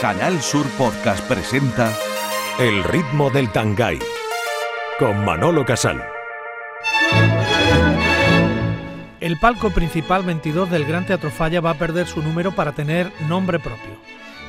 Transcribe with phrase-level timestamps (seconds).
[0.00, 1.92] Canal Sur Podcast presenta
[2.58, 3.98] El ritmo del Tangay
[4.98, 6.02] con Manolo Casal.
[9.20, 13.12] El palco principal 22 del Gran Teatro Falla va a perder su número para tener
[13.28, 13.98] nombre propio,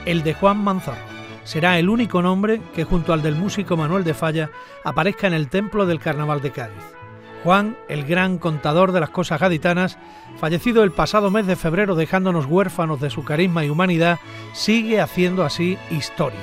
[0.05, 0.98] el de Juan Manzorro.
[1.43, 4.52] Será el único nombre que junto al del músico Manuel de Falla
[4.86, 7.00] aparezca en el templo del Carnaval de Cádiz.
[7.44, 9.98] Juan, el gran contador de las cosas gaditanas,
[10.38, 14.20] fallecido el pasado mes de febrero dejándonos huérfanos de su carisma y humanidad,
[14.54, 16.40] sigue haciendo así historia.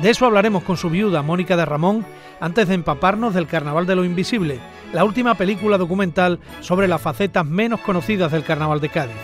[0.00, 2.06] De eso hablaremos con su viuda, Mónica de Ramón,
[2.40, 4.60] antes de empaparnos del Carnaval de lo Invisible,
[4.92, 9.16] la última película documental sobre las facetas menos conocidas del Carnaval de Cádiz.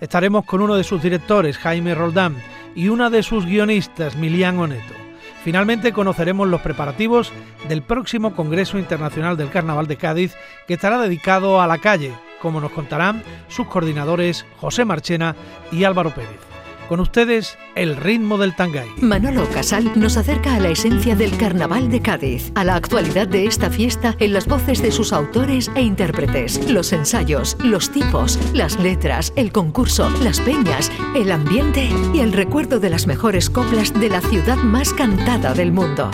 [0.00, 2.36] Estaremos con uno de sus directores, Jaime Roldán,
[2.74, 5.01] y una de sus guionistas, Milian Oneto.
[5.44, 7.32] Finalmente conoceremos los preparativos
[7.68, 10.34] del próximo Congreso Internacional del Carnaval de Cádiz,
[10.68, 15.34] que estará dedicado a la calle, como nos contarán sus coordinadores José Marchena
[15.72, 16.51] y Álvaro Pérez.
[16.92, 18.86] Con ustedes, el ritmo del tangay.
[19.00, 23.46] Manolo Casal nos acerca a la esencia del Carnaval de Cádiz, a la actualidad de
[23.46, 28.78] esta fiesta en las voces de sus autores e intérpretes, los ensayos, los tipos, las
[28.78, 34.10] letras, el concurso, las peñas, el ambiente y el recuerdo de las mejores coplas de
[34.10, 36.10] la ciudad más cantada del mundo.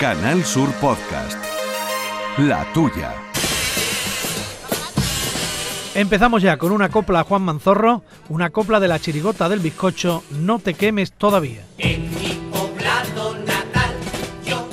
[0.00, 1.38] Canal Sur Podcast.
[2.36, 3.27] La tuya.
[5.98, 10.22] Empezamos ya con una copla a Juan Manzorro, una copla de la chirigota del bizcocho,
[10.30, 11.64] No te quemes todavía.
[11.76, 13.96] En mi poblado natal
[14.46, 14.68] yo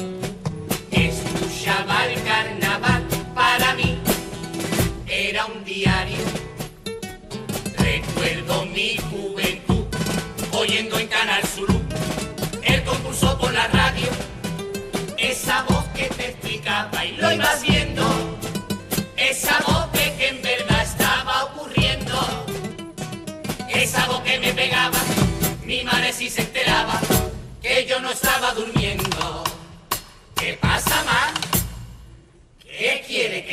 [0.91, 3.03] escuchaba el carnaval.
[3.33, 3.97] Para mí
[5.07, 6.19] era un diario.
[7.75, 9.85] Recuerdo mi juventud
[10.51, 11.69] oyendo en Canal Sur
[12.61, 14.09] el concurso por la radio.
[15.17, 17.74] Esa voz que te explicaba y lo ibas viendo.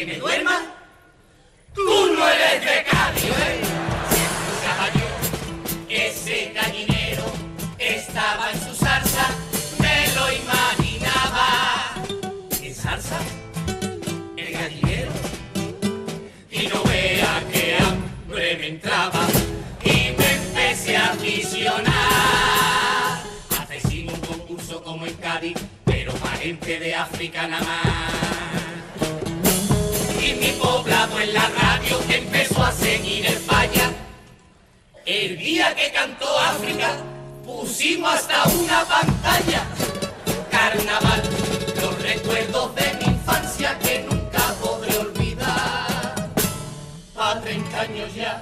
[0.05, 0.61] Que me duerma?
[1.75, 1.83] Tú
[2.17, 3.61] no eres de Cádiz, ¿eh?
[4.11, 5.07] Escuchaba yo
[5.89, 7.25] ese gallinero
[7.79, 9.29] estaba en su salsa,
[9.79, 11.95] me lo imaginaba.
[12.61, 13.19] ¿En salsa?
[14.37, 15.13] ¿El gallinero?
[16.51, 19.25] y no vea que hambre me entraba
[19.85, 21.93] y me empecé a aficionar.
[23.51, 28.62] Hace un concurso como en Cádiz, pero para gente de África nada más.
[30.23, 33.91] Y mi poblado en la radio que empezó a seguir el falla.
[35.05, 36.91] El día que cantó África,
[37.45, 39.67] pusimos hasta una pantalla.
[40.49, 41.23] Carnaval,
[41.81, 46.31] los recuerdos de mi infancia que nunca podré olvidar
[47.17, 48.41] a 30 años ya.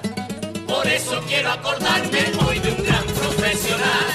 [0.67, 4.05] Por eso quiero acordarme hoy de un gran profesional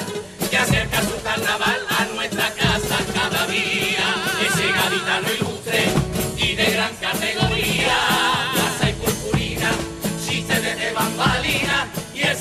[0.48, 4.06] que acerca su carnaval a nuestra casa cada día.
[4.46, 5.84] Ese gaditano ilustre
[6.36, 7.45] y de gran categoría.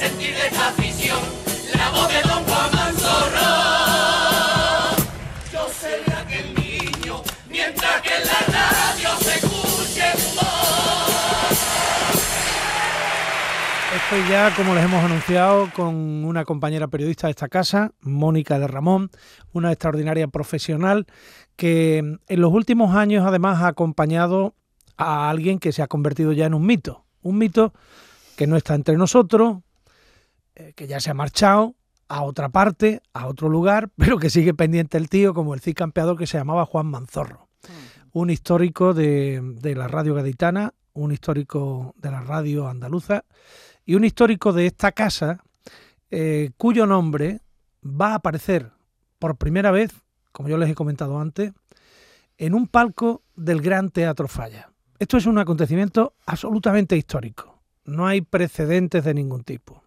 [0.05, 1.19] Afición.
[1.73, 3.39] La voz de Don Juan Manzorro.
[5.51, 10.03] Yo seré aquel niño mientras que la radio se escuche.
[13.95, 15.95] Estoy ya, como les hemos anunciado, con
[16.25, 19.09] una compañera periodista de esta casa, Mónica de Ramón,
[19.53, 21.07] una extraordinaria profesional
[21.55, 24.53] que en los últimos años además ha acompañado
[24.97, 27.05] a alguien que se ha convertido ya en un mito.
[27.21, 27.73] Un mito
[28.35, 29.59] que no está entre nosotros,
[30.55, 31.75] eh, que ya se ha marchado
[32.07, 35.75] a otra parte, a otro lugar, pero que sigue pendiente el tío, como el Cid
[35.75, 37.47] campeador que se llamaba Juan Manzorro.
[38.11, 43.25] Un histórico de, de la radio gaditana, un histórico de la radio andaluza
[43.85, 45.43] y un histórico de esta casa
[46.11, 47.41] eh, cuyo nombre
[47.83, 48.71] va a aparecer
[49.19, 49.91] por primera vez,
[50.31, 51.51] como yo les he comentado antes,
[52.37, 54.71] en un palco del Gran Teatro Falla.
[54.99, 57.61] Esto es un acontecimiento absolutamente histórico.
[57.85, 59.83] No hay precedentes de ningún tipo.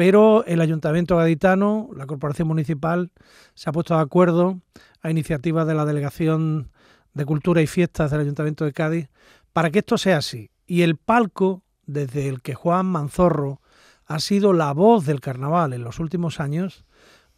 [0.00, 3.12] Pero el Ayuntamiento Gaditano, la Corporación Municipal,
[3.52, 4.58] se ha puesto de acuerdo
[5.02, 6.70] a iniciativa de la Delegación
[7.12, 9.10] de Cultura y Fiestas del Ayuntamiento de Cádiz
[9.52, 10.48] para que esto sea así.
[10.66, 13.60] Y el palco desde el que Juan Manzorro
[14.06, 16.86] ha sido la voz del carnaval en los últimos años,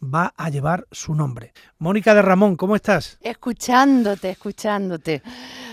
[0.03, 1.53] va a llevar su nombre.
[1.79, 3.19] Mónica de Ramón, ¿cómo estás?
[3.21, 5.23] Escuchándote, escuchándote.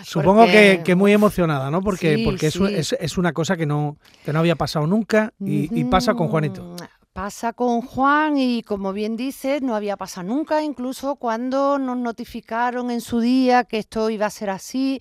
[0.04, 1.82] Supongo Porque- que, que muy emocionada, ¿no?
[1.82, 2.64] Porque, Sí, porque es, sí.
[2.76, 6.28] es- es una cosa que no, que no había pasado nunca y, y pasa con
[6.28, 6.64] Juanito.
[6.64, 6.76] Mm,
[7.12, 12.92] Pasa con Juan y como bien dices, no había pasado nunca, incluso cuando nos notificaron
[12.92, 15.00] en su día que esto iba a ser así,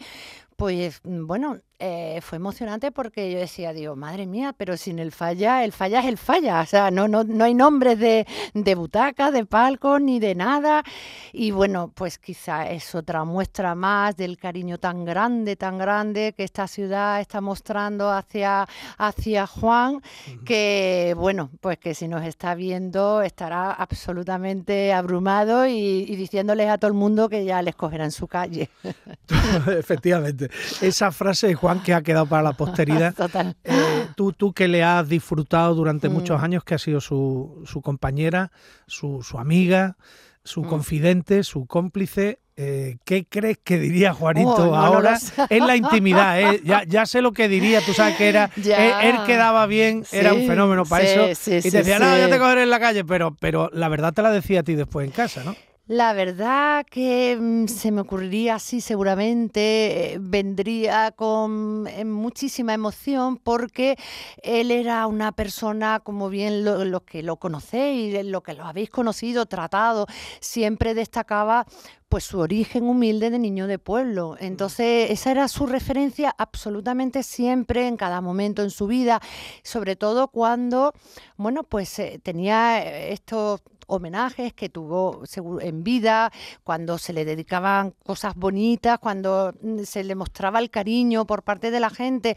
[0.56, 5.12] pues mm, bueno, eh, fue emocionante porque yo decía, digo, madre mía, pero sin el
[5.12, 6.60] falla, el falla es el falla.
[6.60, 10.82] O sea, no, no, no hay nombres de, de butaca, de palco, ni de nada.
[11.32, 16.42] Y bueno, pues quizá es otra muestra más del cariño tan grande, tan grande que
[16.42, 18.66] esta ciudad está mostrando hacia,
[18.96, 20.02] hacia Juan,
[20.44, 26.78] que bueno, pues que si nos está viendo estará absolutamente abrumado y, y diciéndoles a
[26.78, 28.68] todo el mundo que ya les cogerán su calle.
[29.78, 30.50] Efectivamente.
[30.80, 33.14] Esa frase de Juan que ha quedado para la posteridad.
[33.16, 33.56] Total.
[33.64, 36.12] Eh, tú, tú que le has disfrutado durante Mm.
[36.12, 38.50] muchos años, que ha sido su, su compañera,
[38.86, 39.96] su, su amiga,
[40.44, 40.68] su Mm.
[40.68, 42.38] confidente, su cómplice.
[42.60, 45.32] eh, ¿Qué crees que diría Juanito Oh, no ahora sé.
[45.48, 46.40] en la intimidad?
[46.40, 46.60] eh?
[46.64, 50.34] Ya, ya sé lo que diría, tú sabes que era, él, él quedaba bien, era
[50.34, 51.34] un fenómeno para sí, eso.
[51.62, 54.12] sí, y te decía, no, yo te cogeré en la calle, pero, pero la verdad
[54.12, 55.54] te la decía a ti después en casa, ¿no?
[55.90, 63.38] La verdad que mm, se me ocurriría así seguramente, eh, vendría con eh, muchísima emoción
[63.38, 63.96] porque
[64.42, 68.90] él era una persona, como bien lo- los que lo conocéis, lo que lo habéis
[68.90, 70.06] conocido, tratado,
[70.40, 71.64] siempre destacaba
[72.10, 74.36] pues su origen humilde de niño de pueblo.
[74.40, 79.20] Entonces, esa era su referencia absolutamente siempre, en cada momento en su vida,
[79.62, 80.92] sobre todo cuando,
[81.36, 85.24] bueno, pues eh, tenía eh, estos homenajes que tuvo
[85.60, 86.30] en vida,
[86.62, 91.72] cuando se le dedicaban cosas bonitas, cuando mm, se le mostraba el cariño por parte
[91.72, 92.36] de la gente.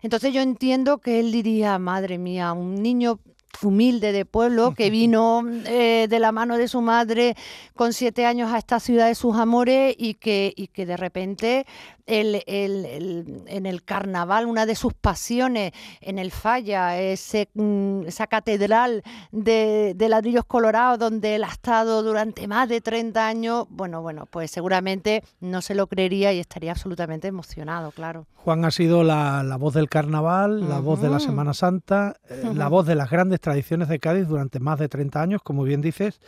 [0.00, 3.20] Entonces yo entiendo que él diría, madre mía, un niño
[3.62, 7.36] humilde de pueblo que vino eh, de la mano de su madre
[7.74, 11.66] con siete años a esta ciudad de sus amores y que, y que de repente
[12.06, 15.72] el- el- el- en el carnaval una de sus pasiones
[16.02, 19.02] en el Falla, ese, mm, esa catedral
[19.32, 24.26] de, de ladrillos colorados donde él ha estado durante más de 30 años, bueno, bueno,
[24.30, 28.26] pues seguramente no se lo creería y estaría absolutamente emocionado, claro.
[28.34, 31.14] Juan ha sido la, la voz del carnaval, la voz de la.
[31.24, 35.20] Semana Santa, eh, la voz de las grandes tradiciones de Cádiz durante más de 30
[35.20, 36.20] años, como bien dices,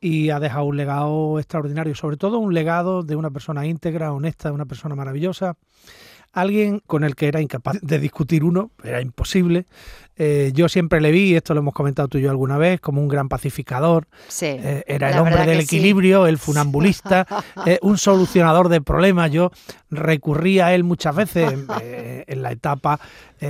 [0.00, 4.52] y ha dejado un legado extraordinario, sobre todo un legado de una persona íntegra, honesta,
[4.52, 5.56] una persona maravillosa,
[6.40, 9.66] alguien con el que era incapaz de discutir uno, era imposible.
[10.18, 13.02] Eh, yo siempre le vi, esto lo hemos comentado tú y yo alguna vez, como
[13.02, 14.46] un gran pacificador, Sí.
[14.46, 15.64] eh, era el hombre del sí.
[15.76, 17.26] equilibrio, el funambulista,
[17.66, 19.30] eh, un solucionador de problemas.
[19.30, 19.50] Yo
[19.90, 21.66] recurría a él muchas veces en,
[22.26, 22.98] en la etapa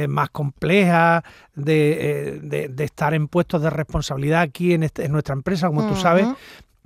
[0.08, 1.22] más compleja
[1.54, 5.88] de, de- de estar en puestos de responsabilidad aquí en, este- en nuestra empresa, como
[5.88, 6.26] tú sabes.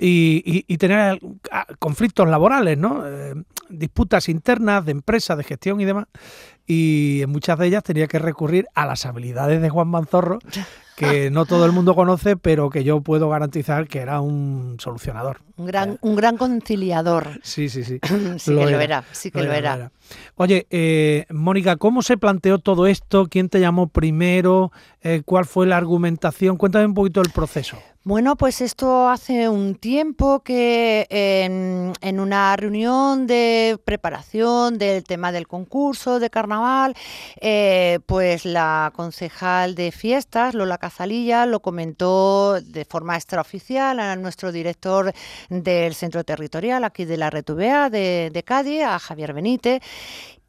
[0.00, 1.20] Y, y- tener
[1.78, 3.06] conflictos laborales, ¿no?
[3.06, 3.34] Eh,
[3.68, 6.06] disputas internas de empresa, de gestión y demás.
[6.72, 10.38] Y en muchas de ellas tenía que recurrir a las habilidades de Juan Manzorro,
[10.96, 15.40] que no todo el mundo conoce, pero que yo puedo garantizar que era un solucionador.
[15.56, 17.40] Un gran, un gran conciliador.
[17.42, 17.98] Sí, sí, sí.
[18.38, 19.90] Sí que lo era, sí que lo era.
[20.36, 23.26] Oye, eh, Mónica, ¿cómo se planteó todo esto?
[23.28, 24.70] ¿Quién te llamó primero?
[25.02, 26.56] Eh, ¿Cuál fue la argumentación?
[26.56, 27.78] Cuéntame un poquito el proceso.
[28.02, 35.32] Bueno, pues esto hace un tiempo que en, en una reunión de preparación del tema
[35.32, 36.59] del concurso de carnaval,
[37.40, 44.52] eh, pues la concejal de fiestas, Lola Cazalilla, lo comentó de forma extraoficial a nuestro
[44.52, 45.12] director
[45.48, 49.82] del centro territorial aquí de la Retubea de, de Cádiz, a Javier Benítez.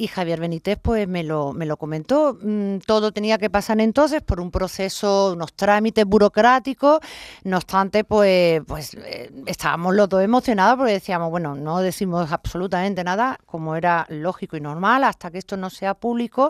[0.01, 2.36] Y Javier Benítez pues me lo, me lo comentó.
[2.42, 7.00] Mm, Todo tenía que pasar entonces por un proceso, unos trámites burocráticos.
[7.44, 13.03] No obstante, pues, pues eh, estábamos los dos emocionados porque decíamos, bueno, no decimos absolutamente
[13.03, 16.50] nada, como era lógico y normal, hasta que esto no sea público.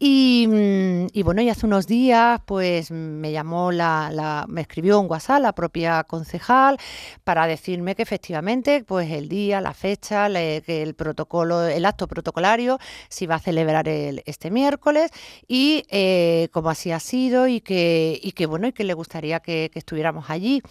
[0.00, 4.98] Y, mm, y bueno, y hace unos días, pues me llamó la, la- me escribió
[5.00, 6.78] en WhatsApp la propia concejal
[7.22, 12.08] para decirme que efectivamente, pues el día, la fecha, le- que el protocolo, el acto
[12.08, 12.71] protocolario
[13.08, 15.10] se iba a celebrar el- este miércoles
[15.48, 19.40] y eh, como así ha sido y que, y que bueno, y que le gustaría
[19.40, 20.62] que estuviéramos allí.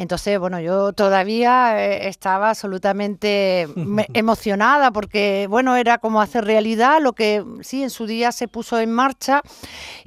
[0.00, 7.00] Entonces, bueno, yo todavía eh, estaba absolutamente me- emocionada porque, bueno, era como hacer realidad
[7.02, 9.42] lo que sí en su día se puso en marcha,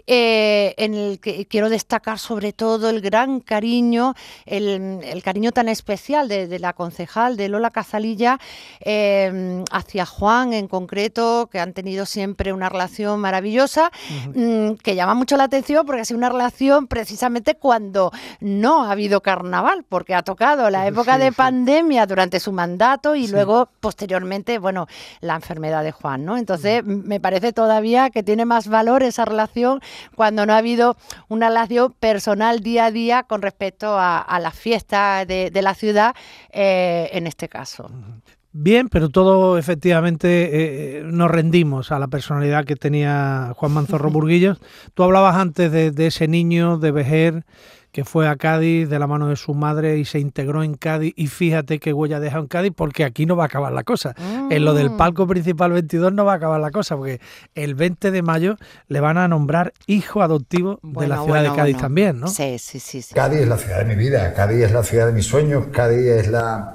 [0.07, 4.15] eh, en el que quiero destacar sobre todo el gran cariño,
[4.47, 8.39] el, el cariño tan especial de, de la concejal, de Lola Cazalilla,
[8.79, 13.91] eh, hacia Juan en concreto, que han tenido siempre una relación maravillosa,
[14.33, 18.91] mm, que llama mucho la atención porque ha sido una relación precisamente cuando no ha
[18.91, 21.35] habido carnaval, porque ha tocado la época Sí, de sí.
[21.35, 23.33] pandemia durante su mandato y Sí.
[23.33, 24.87] luego posteriormente, bueno,
[25.21, 26.37] la enfermedad de Juan, ¿no?
[26.37, 29.81] Entonces, m- me parece todavía que tiene más valor esa relación
[30.15, 30.95] cuando no ha habido
[31.29, 35.73] una relación personal día a día con respecto a, a las fiestas de, de la
[35.73, 36.15] ciudad,
[36.51, 37.89] eh, en este caso.
[38.55, 44.09] Bien, pero todo efectivamente eh, eh, nos rendimos a la personalidad que tenía Juan Manzorro
[44.11, 44.59] Burguillos.
[44.93, 47.45] Tú hablabas antes de, ese niño de Vejer
[47.93, 51.13] que fue a Cádiz de la mano de su madre y se integró en Cádiz
[51.15, 54.15] y fíjate qué huella deja en Cádiz porque aquí no va a acabar la cosa.
[54.49, 54.97] En lo del mm.
[54.97, 57.21] palco principal 22 no va a acabar la cosa porque
[57.53, 58.57] el 20 de mayo
[58.87, 62.27] le van a nombrar hijo adoptivo de la ciudad de Cádiz también, ¿no?
[62.27, 63.13] Sí, sí, sí, sí.
[63.13, 66.07] Cádiz es la ciudad de mi vida, Cádiz es la ciudad de mis sueños, Cádiz
[66.07, 66.73] es la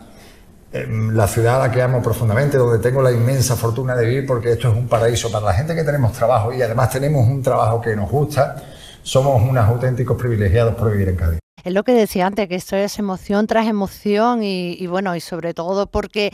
[0.71, 4.53] la ciudad a la que amo profundamente, donde tengo la inmensa fortuna de vivir, porque
[4.53, 7.81] esto es un paraíso para la gente que tenemos trabajo y además tenemos un trabajo
[7.81, 8.78] que nos gusta.
[9.09, 11.39] Somos unos auténticos privilegiados por vivir en Cádiz.
[11.65, 15.55] Es lo que decía antes, que esto es emoción tras emoción y, bueno, y sobre
[15.55, 16.31] todo porque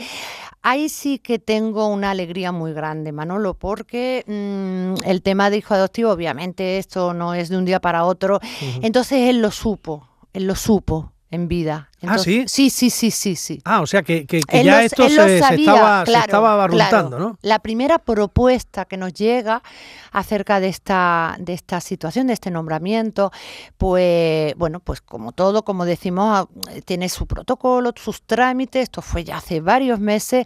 [0.61, 5.73] ahí sí que tengo una alegría muy grande, Manolo, porque mm, el tema de hijo
[5.73, 8.41] adoptivo, obviamente esto no es de un día para otro,
[8.81, 11.89] entonces él lo supo, él lo supo en vida.
[12.01, 12.43] ¿Ah, sí?
[12.47, 13.61] Sí, sí, sí, sí, sí.
[13.63, 14.25] Ah, o sea que,
[14.63, 17.37] ya esto se, estaba, se estaba ¿no?
[17.41, 19.63] La primera propuesta que nos llega
[20.11, 23.31] acerca de esta, de esta situación, de este nombramiento,
[23.77, 29.23] pues, bueno, pues como todo, como decimos, ah, tiene su protocolo, sus trámites, esto fue
[29.23, 30.45] ya hace varios meses,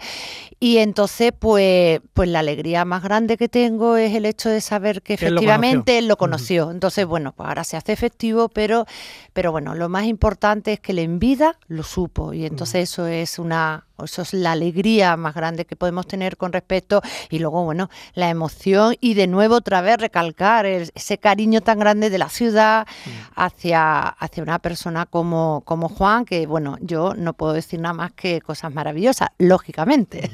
[0.59, 5.01] y entonces, pues, pues la alegría más grande que tengo es el hecho de saber
[5.01, 6.71] que efectivamente él lo conoció.
[6.71, 8.85] Entonces, bueno, pues ahora se hace efectivo, pero,
[9.33, 12.33] pero bueno, lo más importante es que le envida lo supo.
[12.33, 16.53] Y entonces eso es una eso es la alegría más grande que podemos tener con
[16.53, 17.01] respecto.
[17.29, 22.09] Y luego bueno la emoción y de nuevo otra vez recalcar ese cariño tan grande
[22.09, 22.87] de la ciudad
[23.35, 28.11] hacia hacia una persona como como Juan que bueno yo no puedo decir nada más
[28.13, 30.29] que cosas maravillosas lógicamente.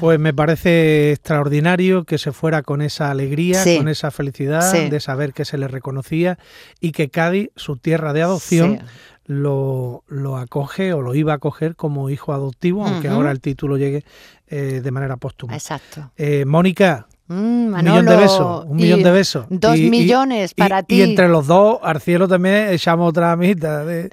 [0.00, 5.32] Pues me parece extraordinario que se fuera con esa alegría, con esa felicidad de saber
[5.32, 6.38] que se le reconocía
[6.80, 8.80] y que Cádiz, su tierra de adopción,
[9.30, 13.76] lo, lo, acoge o lo iba a acoger como hijo adoptivo, aunque ahora el título
[13.76, 14.04] llegue
[14.48, 15.54] eh, de manera póstuma.
[15.54, 16.10] Exacto.
[16.16, 19.46] Eh, Mónica, mm, un millón de besos, un millón de besos.
[19.48, 20.96] Dos millones para ti.
[20.96, 24.10] Y entre los dos, al cielo también echamos otra amiguita de,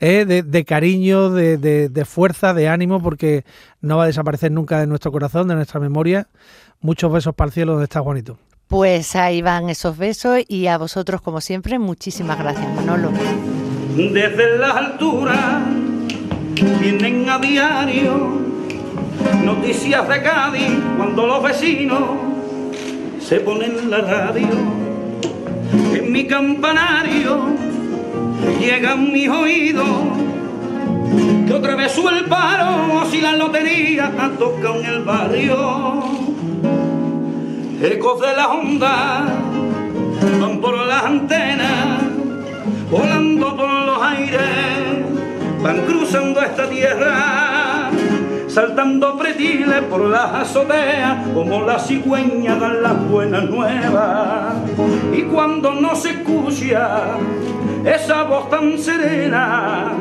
[0.00, 3.46] eh, de, cariño, de, de, fuerza, de ánimo, porque
[3.80, 6.28] no va a desaparecer nunca de nuestro corazón, de nuestra memoria.
[6.82, 8.38] Muchos besos para el cielo donde está Juanito.
[8.66, 13.10] Pues ahí van esos besos y a vosotros, como siempre, muchísimas gracias, Manolo
[14.06, 15.64] desde las alturas
[16.80, 18.38] vienen a diario
[19.44, 22.02] noticias de Cádiz cuando los vecinos
[23.20, 24.48] se ponen la radio.
[25.94, 27.40] En mi campanario
[28.60, 29.88] llegan mis oídos
[31.48, 32.26] que otra vez sube el
[33.10, 36.04] si la lotería toca en el barrio.
[37.82, 39.24] Ecos de la onda
[40.40, 42.08] van por las antenas
[42.90, 44.40] volando por los aires,
[45.62, 47.90] van cruzando esta tierra,
[48.46, 54.54] saltando pretiles por las azoteas, como la cigüeña dan las buenas nuevas.
[55.14, 57.16] Y cuando no se escucha
[57.84, 59.92] esa voz tan serena,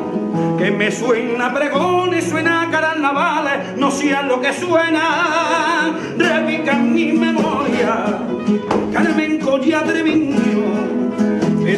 [0.58, 7.12] que me suena pregón y suena carnavales, no sea lo que suena, repica en mi
[7.12, 8.20] memoria,
[8.94, 10.97] Carmen Colla Treviño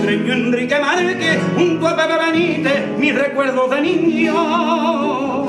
[0.10, 5.46] Pedreño Enrique Márquez, junto a Pepe Benítez, mis recuerdos de niño.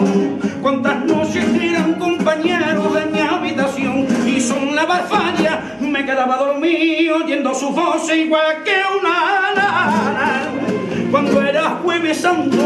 [0.61, 7.55] Cuántas noches eran compañeros de mi habitación y son la barfalla, me quedaba dormido oyendo
[7.55, 10.43] su voz igual que una lana.
[11.11, 12.59] Cuando era jueves santo,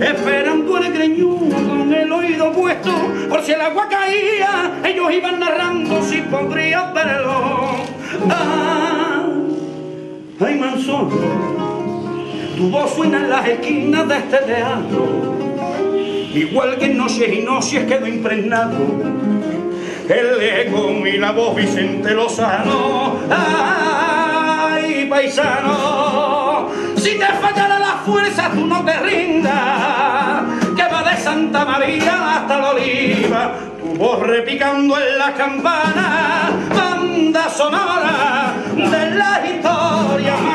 [0.00, 2.90] esperando el greñudo con el oído puesto,
[3.28, 7.76] por si el agua caía, ellos iban narrando si podría verlo.
[8.28, 9.01] Ah,
[10.44, 11.08] Ay, Manzón,
[12.56, 15.06] tu voz suena en las esquinas de este teatro,
[16.34, 18.76] igual que en noches y noches quedó impregnado.
[20.08, 23.18] El eco y la voz Vicente Lozano.
[23.30, 30.42] Ay, paisano, si te fallara la fuerza, tú no te rindas,
[30.74, 33.54] que va de Santa María hasta la Oliva,
[33.96, 40.52] voz repicando en la campana, banda sonora de la historia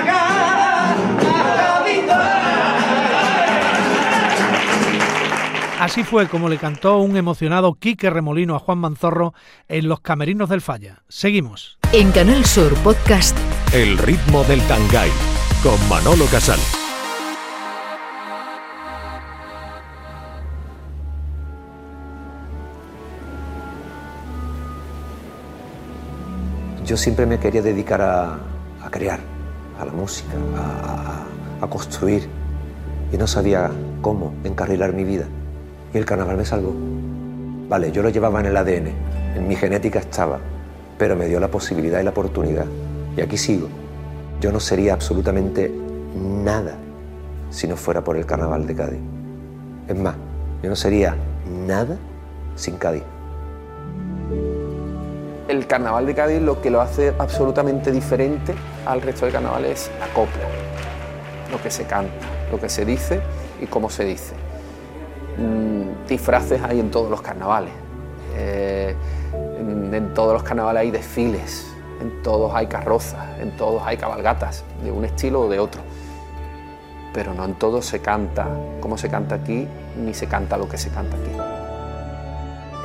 [5.80, 9.34] Así fue como le cantó un emocionado Quique Remolino a Juan Manzorro
[9.68, 11.04] en Los Camerinos del Falla.
[11.08, 11.78] Seguimos.
[11.94, 13.38] En Canal Sur Podcast.
[13.72, 15.12] El ritmo del Tangay
[15.62, 16.60] con Manolo Casal.
[26.88, 28.40] Yo siempre me quería dedicar a,
[28.90, 29.20] crear,
[29.78, 30.32] a la música,
[31.62, 32.30] a, construir,
[33.12, 33.70] y no sabía
[34.02, 35.26] cómo encarrilar mi vida.
[35.94, 36.74] Y el carnaval me salvó.
[37.68, 38.88] Vale, yo lo llevaba en el ADN,
[39.36, 40.40] en mi genética estaba,
[40.98, 42.66] pero me dio la posibilidad y la oportunidad.
[43.18, 43.68] Y aquí sigo.
[44.40, 45.70] Yo no sería absolutamente
[46.16, 46.76] nada
[47.50, 49.00] si no fuera por el carnaval de Cádiz.
[49.90, 50.16] Es más,
[50.64, 51.18] yo no sería
[51.68, 51.98] nada
[52.56, 53.04] sin Cádiz.
[55.58, 58.54] El carnaval de Cádiz lo que lo hace absolutamente diferente
[58.86, 60.44] al resto de carnavales es la copla,
[61.52, 63.22] lo que se canta, lo que se dice
[63.60, 64.36] y cómo se dice.
[65.36, 67.74] Mm, disfraces hay en todos los carnavales.
[68.36, 68.96] Eh,
[69.34, 71.66] en, en todos los carnavales hay desfiles,
[72.02, 75.82] en todos hay carrozas, en todos hay cabalgatas, de un estilo o de otro.
[77.16, 78.48] Pero no en todos se canta
[78.80, 79.68] como se canta aquí,
[80.00, 81.57] ni se canta lo que se canta aquí.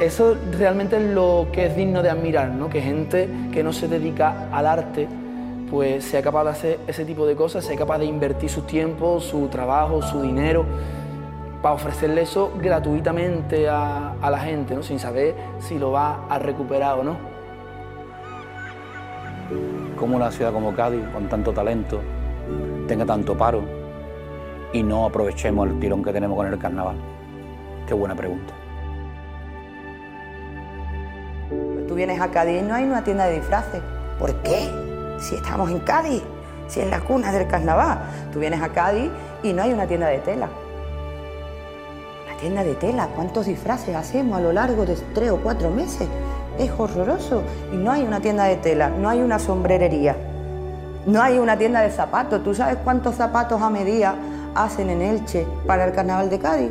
[0.01, 2.69] Eso realmente es lo que es digno de admirar, ¿no?
[2.69, 5.07] que gente que no se dedica al arte
[5.73, 9.21] pues sea capaz de hacer ese tipo de cosas, sea capaz de invertir su tiempo,
[9.21, 10.67] su trabajo, su dinero,
[11.63, 14.83] para ofrecerle eso gratuitamente a, la gente, ¿no?
[14.83, 17.17] sin saber si lo va a recuperar o no.
[19.97, 22.01] Cómo una ciudad como Cádiz, con tanto talento,
[22.87, 23.63] tenga tanto paro
[24.75, 26.97] y no aprovechemos el tirón que tenemos con el carnaval.
[27.87, 28.62] Qué buena pregunta.
[31.89, 33.81] Tú vienes a Cádiz y no hay una tienda de disfraces.
[34.19, 34.71] ¿Por qué?
[35.19, 36.23] Si estamos en Cádiz,
[36.69, 37.99] si es la cuna del carnaval.
[38.33, 39.11] Tú vienes a Cádiz
[39.43, 40.49] y no hay una tienda de tela.
[42.27, 46.09] Una tienda de tela, ¿cuántos disfraces hacemos a lo largo de tres o cuatro meses?
[46.59, 47.43] Es horroroso.
[47.73, 50.17] Y no hay una tienda de tela, no hay una sombrerería,
[51.07, 52.43] no hay una tienda de zapatos.
[52.43, 54.15] ¿Tú sabes cuántos zapatos a medida
[54.55, 56.71] hacen en Elche para el carnaval de Cádiz?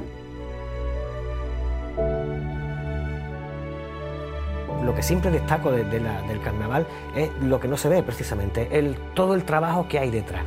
[5.04, 8.96] Siempre destaco de, de la, del carnaval es lo que no se ve precisamente, el,
[9.14, 10.44] todo el trabajo que hay detrás.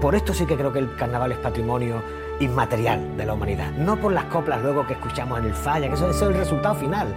[0.00, 2.02] Por esto sí que creo que el carnaval es patrimonio
[2.40, 5.94] inmaterial de la humanidad, no por las coplas luego que escuchamos en el falla, que
[5.94, 7.14] eso, eso es el resultado final.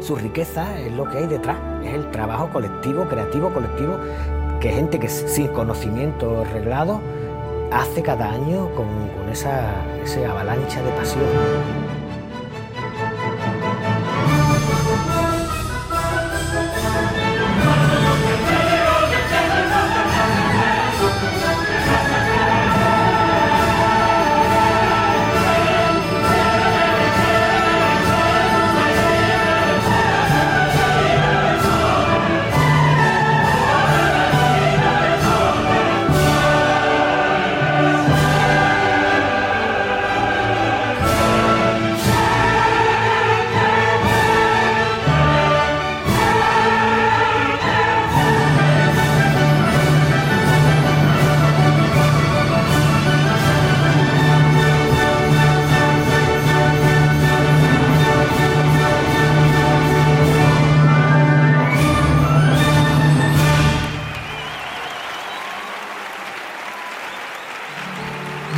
[0.00, 3.98] Su riqueza es lo que hay detrás, es el trabajo colectivo, creativo, colectivo,
[4.60, 7.00] que gente que sin conocimiento reglado
[7.72, 9.72] hace cada año con, con esa,
[10.02, 11.24] esa avalancha de pasión.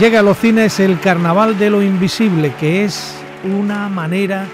[0.02, 4.48] Llega a los cines el Carnaval de lo Invisible, que es una manera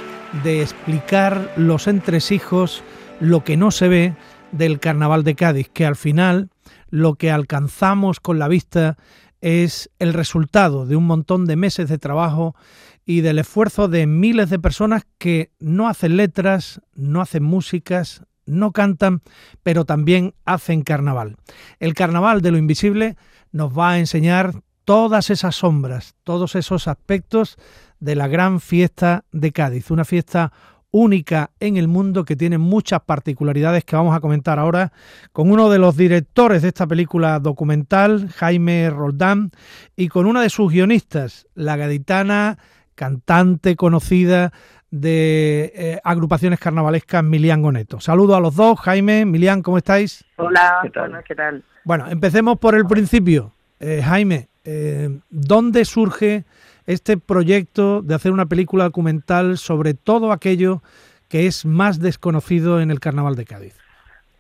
[0.44, 2.84] de explicar los entresijos,
[3.18, 4.14] lo que no se ve
[4.52, 6.50] del Carnaval de Cádiz, que al final
[6.90, 8.98] lo que alcanzamos con la vista
[9.40, 12.54] es el resultado de un montón de meses de trabajo
[13.06, 18.72] y del esfuerzo de miles de personas que no hacen letras, no hacen músicas, no
[18.72, 19.22] cantan,
[19.62, 21.37] pero también hacen carnaval.
[21.80, 23.16] El carnaval de lo invisible
[23.50, 24.52] nos va a enseñar
[24.88, 27.59] todas esas sombras, todos esos aspectos
[28.01, 30.51] de la gran fiesta de Cádiz, una fiesta
[30.90, 34.90] única en el mundo que tiene muchas particularidades que vamos a comentar ahora
[35.31, 39.51] con uno de los directores de esta película documental, Jaime Roldán,
[39.94, 42.57] y con una de sus guionistas, la gaditana,
[42.94, 44.55] cantante conocida
[44.90, 48.01] de eh, agrupaciones carnavalescas, Milian Goneto.
[48.01, 50.24] Saludo a los dos, Jaime, Milian, ¿cómo estáis?
[50.37, 51.11] Hola, ¿qué tal?
[51.11, 51.64] Bueno, ¿qué tal?
[51.85, 53.53] Bueno, empecemos por el principio.
[53.81, 56.44] Eh, Jaime, eh, ¿dónde surge
[56.87, 60.83] este proyecto de hacer una película documental sobre todo aquello
[61.29, 63.79] que es más desconocido en el Carnaval de Cádiz?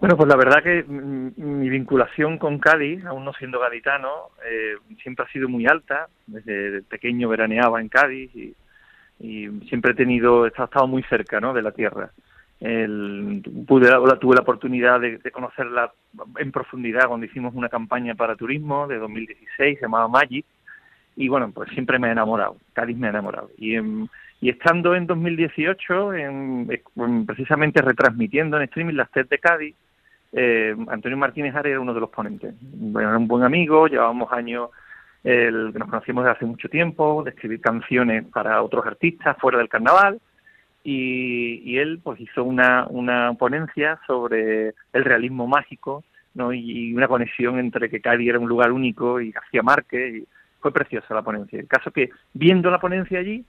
[0.00, 5.24] Bueno, pues la verdad que mi vinculación con Cádiz, aún no siendo gaditano, eh, siempre
[5.24, 6.08] ha sido muy alta.
[6.26, 8.54] Desde pequeño veraneaba en Cádiz y,
[9.18, 11.52] y siempre he tenido, he estado muy cerca ¿no?
[11.52, 12.10] de la tierra.
[12.60, 15.92] El, pude, tuve la oportunidad de, conocerla
[16.38, 20.44] en profundidad cuando hicimos una campaña para turismo de 2016, se llamaba Magic,
[21.16, 23.50] y bueno, pues siempre me he enamorado, Cádiz me ha enamorado.
[23.58, 24.08] Y, en,
[24.40, 29.76] y estando en 2018, en, en, precisamente retransmitiendo en streaming las TED de Cádiz,
[30.32, 32.54] eh, Antonio Martínez Are era uno de los ponentes.
[32.60, 34.70] Bueno, era un buen amigo, llevábamos años
[35.24, 39.68] el, nos conocíamos desde hace mucho tiempo, de escribir canciones para otros artistas fuera del
[39.68, 40.20] carnaval,
[40.84, 46.52] y, y él pues hizo una, una ponencia sobre el realismo mágico ¿no?
[46.52, 50.22] y una conexión entre que Cádiz era un lugar único y García Márquez.
[50.22, 50.26] Y
[50.60, 51.58] fue preciosa la ponencia.
[51.58, 53.44] El caso que viendo la ponencia allí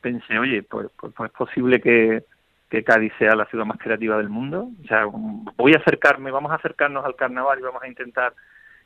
[0.00, 2.24] pensé, oye, pues, pues, pues es posible que,
[2.68, 4.70] que Cádiz sea la ciudad más creativa del mundo.
[4.82, 8.34] O sea, voy a acercarme, vamos a acercarnos al carnaval y vamos a intentar.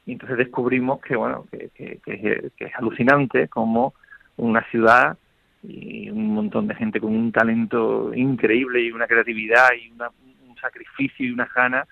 [0.06, 3.94] Y entonces descubrimos que, bueno, que, que, que, es alucinante como
[4.36, 5.16] una ciudad
[5.62, 6.10] y
[6.44, 10.08] montón de gente con un talento increíble y una creatividad y una,
[10.48, 11.86] un sacrificio y una gana,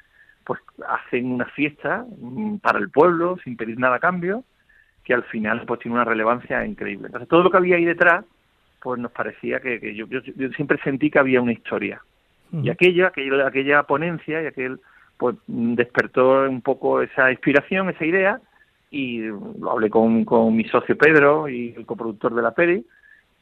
[0.45, 4.45] pues hacen una fiesta mm, para el pueblo sin pedir nada a cambio,
[5.05, 7.07] que al final pues tiene una relevancia increíble.
[7.07, 8.25] Entonces todo lo que había ahí detrás
[8.83, 10.21] pues nos parecía que, yo, yo,
[10.57, 12.03] siempre sentí que había una historia.
[12.53, 14.79] Y aquella, aquella, aquella ponencia y aquel,
[15.17, 18.41] pues despertó un poco esa inspiración, esa idea,
[18.91, 22.85] y lo hablé con, con mi socio Pedro y el coproductor de la peli,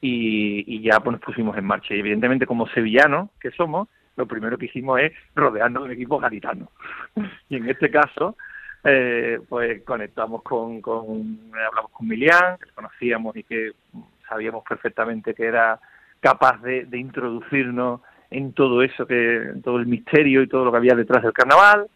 [0.01, 1.95] y, y ya pues nos pusimos en marcha.
[1.95, 6.19] Y evidentemente como sevillanos que somos, lo primero que hicimos es rodearnos de un equipo
[6.19, 6.71] gaditano.
[7.49, 8.37] y en este caso,
[8.85, 13.73] eh, pues conectamos con, con, hablamos con Milian, que conocíamos y que
[14.29, 15.79] sabíamos perfectamente que era
[16.21, 20.95] capaz de, introducirnos en todo eso, que todo el misterio y todo lo que había
[20.95, 21.89] detrás del carnaval,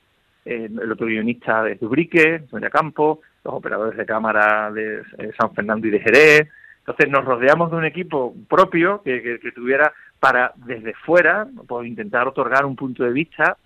[0.45, 5.55] eh, el otro guionista de Dubrique, Sonia Campo, los operadores de cámara de eh, San
[5.55, 6.49] Fernando y de Jerez.
[6.87, 12.67] Entonces nos rodeamos de un equipo propio que, tuviera para desde fuera pues, intentar otorgar
[12.67, 13.57] un punto de vista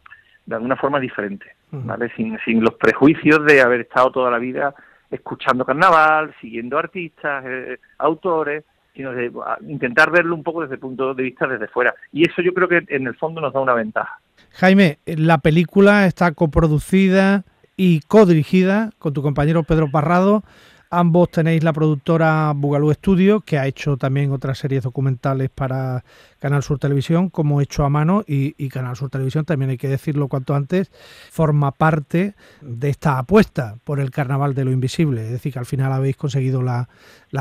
[0.47, 2.13] de alguna forma diferente, ¿vale?
[2.15, 4.73] sin, sin los prejuicios de haber estado toda la vida
[5.11, 9.33] escuchando carnaval, siguiendo artistas, eh, autores, sino de
[9.67, 11.95] intentar verlo un poco desde el punto de vista desde fuera.
[12.13, 14.21] Y eso yo creo que en el fondo nos da una ventaja.
[14.53, 17.45] Jaime, la película está coproducida
[17.77, 20.43] y codirigida con tu compañero Pedro Parrado
[20.91, 26.03] Ambos tenéis la productora Bugalú Studio, que ha hecho también otras series documentales para
[26.41, 30.29] Canal Sur Televisión, como Hecho a Mano, y, Canal Sur Televisión, también hay que decirlo
[30.29, 30.89] cuanto antes,
[31.31, 35.21] forma parte de esta apuesta por el Carnaval de lo Invisible.
[35.21, 36.89] Es decir, que al final habéis conseguido la,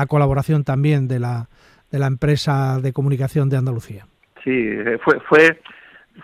[0.08, 1.48] colaboración también de la,
[1.90, 4.04] de la empresa de comunicación de Andalucía.
[4.44, 5.58] Sí, eh, fue, fue,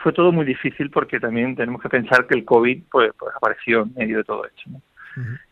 [0.02, 3.84] fue todo muy difícil porque también tenemos que pensar que el COVID pues, pues apareció
[3.84, 4.70] en medio de todo esto.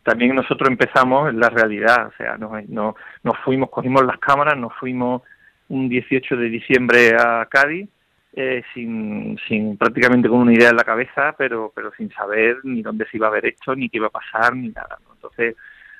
[0.02, 4.56] También nosotros empezamos en la realidad, o sea, nos, no, nos fuimos, cogimos las cámaras,
[4.56, 5.22] nos fuimos
[5.68, 7.88] un 18 de diciembre a Cádiz,
[8.34, 12.82] eh, sin, sin prácticamente con una idea en la cabeza, pero, pero sin saber ni
[12.82, 14.98] dónde se iba a haber hecho, ni qué iba a pasar, ni nada.
[15.14, 15.54] Entonces,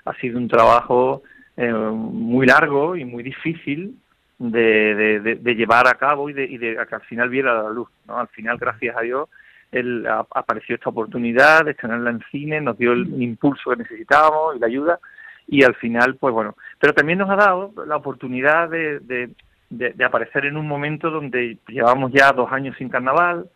[0.05, 1.23] ha sido un trabajo
[1.57, 3.97] eh, muy largo y muy difícil
[4.39, 7.89] de, de, llevar a cabo y de, y de que al final viera la luz.
[8.07, 8.19] ¿no?
[8.19, 9.29] Al final, gracias a Dios,
[9.73, 14.59] él apareció esta oportunidad de estrenarla en cine, nos dio el impulso que necesitábamos y
[14.59, 15.01] la ayuda
[15.49, 20.47] y al final, pues bueno, pero también nos ha dado la oportunidad de, de, aparecer
[20.47, 23.49] en un momento donde llevamos ya dos años sin carnaval,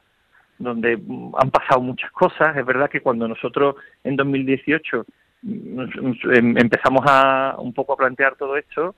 [0.59, 0.99] donde
[1.39, 2.57] han pasado muchas cosas.
[2.57, 5.05] Es verdad que cuando nosotros en 2018
[5.45, 8.95] em, empezamos a un poco a plantear todo esto,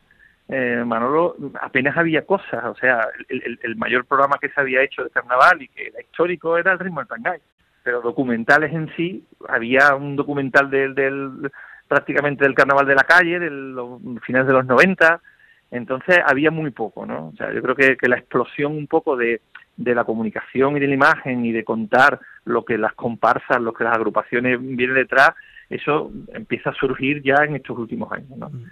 [0.49, 5.11] eh, Manolo, apenas había cosas, o sea, el, mayor programa que se había hecho de
[5.11, 7.39] carnaval y que era histórico era el ritmo del tangay,
[7.83, 11.51] pero documentales en sí, había un documental del, del
[11.87, 15.21] prácticamente del carnaval de la calle, de los finales de los 90,
[15.71, 17.29] entonces había muy poco, ¿no?
[17.29, 19.43] O sea, yo creo que, que la explosión un poco de,
[19.77, 23.73] de la comunicación y de la imagen y de contar lo que las comparsas, lo
[23.73, 25.35] que las agrupaciones vienen detrás,
[25.69, 28.49] eso empieza a surgir ya en estos últimos años, ¿no?
[28.49, 28.65] Mm.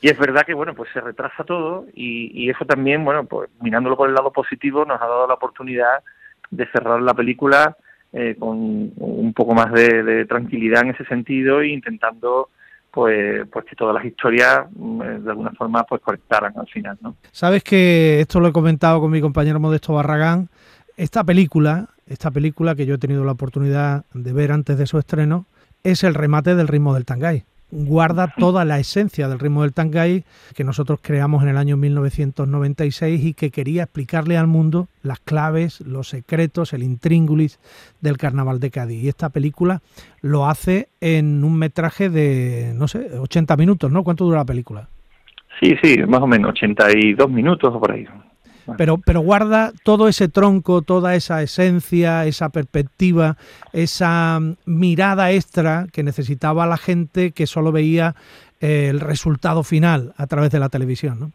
[0.00, 3.96] Y es verdad que, bueno, pues se retrasa todo y, eso también, bueno, pues mirándolo
[3.96, 6.02] por el lado positivo, nos ha dado la oportunidad
[6.50, 7.76] de cerrar la película
[8.12, 12.48] eh, con un poco más de, tranquilidad en ese sentido e intentando
[12.90, 16.98] pues pues que todas las historias mm, eh, de alguna forma pues conectaran al final
[17.02, 20.48] no sabes que esto lo he comentado con mi compañero Modesto Barragán
[20.96, 24.98] esta película esta película que yo he tenido la oportunidad de ver antes de su
[24.98, 25.46] estreno
[25.84, 30.24] es el remate del ritmo del tangay guarda toda la esencia del ritmo del tangay
[30.54, 35.80] que nosotros creamos en el año 1996 y que quería explicarle al mundo las claves,
[35.80, 37.58] los secretos, el intríngulis
[38.00, 39.02] del carnaval de Cádiz.
[39.02, 39.80] Y esta película
[40.20, 44.04] lo hace en un metraje de, no sé, 80 minutos, ¿no?
[44.04, 44.88] ¿Cuánto dura la película?
[45.60, 48.06] Sí, sí, más o menos 82 minutos o por ahí.
[48.76, 53.36] Pero, pero guarda todo ese tronco, toda esa esencia, esa perspectiva,
[53.72, 58.14] esa mm, mirada extra que necesitaba la gente que solo veía
[58.62, 61.18] eh, el resultado final a través de la televisión.
[61.18, 61.32] ¿no?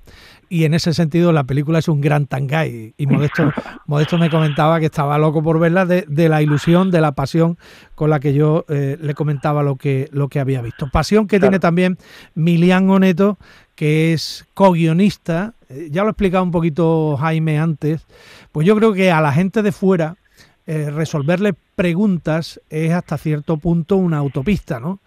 [0.48, 2.93] Y en ese sentido la película es un gran tangay.
[2.98, 3.52] Y Modesto,
[3.88, 7.58] Modesto me comentaba que estaba loco por verla de, la ilusión, de la pasión
[7.95, 10.88] con la que yo eh, le comentaba lo que, lo que había visto.
[10.91, 11.98] Pasión que tiene también
[12.36, 13.39] Milian Oneto,
[13.75, 18.05] que es co-guionista, eh, ya lo he explicado un poquito Jaime antes,
[18.51, 20.17] pues yo creo que a la gente de fuera
[20.65, 24.99] eh, resolverle preguntas es hasta cierto punto una autopista, ¿no?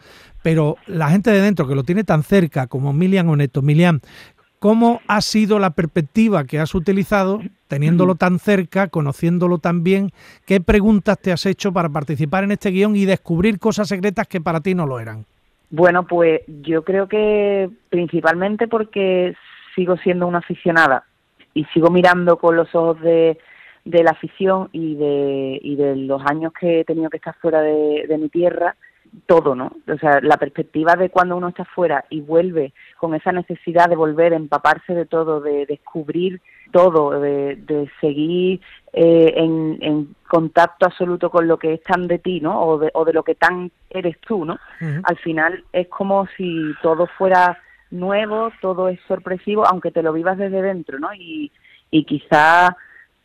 [0.42, 4.00] Pero la gente de dentro que lo tiene tan cerca como Milian Oneto, Milian,
[4.60, 10.12] ¿cómo ha sido la perspectiva que has utilizado, teniéndolo tan cerca, conociéndolo tan bien?
[10.46, 14.40] ¿Qué preguntas te has hecho para participar en este guion y descubrir cosas secretas que
[14.40, 15.26] para ti no lo eran?
[15.70, 19.34] Bueno, pues yo creo que principalmente porque
[19.74, 21.04] sigo siendo una aficionada
[21.54, 23.38] y sigo mirando con los ojos de,
[23.84, 27.60] de la afición y de, y de los años que he tenido que estar fuera
[27.60, 28.76] de, de mi tierra,
[29.26, 29.72] todo, ¿no?
[29.86, 33.96] O sea, la perspectiva de cuando uno está fuera y vuelve con esa necesidad de
[33.96, 38.60] volver, empaparse de todo, de descubrir todo, de, de seguir
[38.92, 42.60] eh, en, en, contacto absoluto con lo que es tan de ti, ¿no?
[42.60, 44.58] O de, o de lo que tan eres tú, ¿no?
[45.04, 47.58] Al final es como si todo fuera
[47.90, 51.14] nuevo, todo es sorpresivo, aunque te lo vivas desde dentro, ¿no?
[51.14, 51.50] Y,
[51.90, 52.76] y quizá,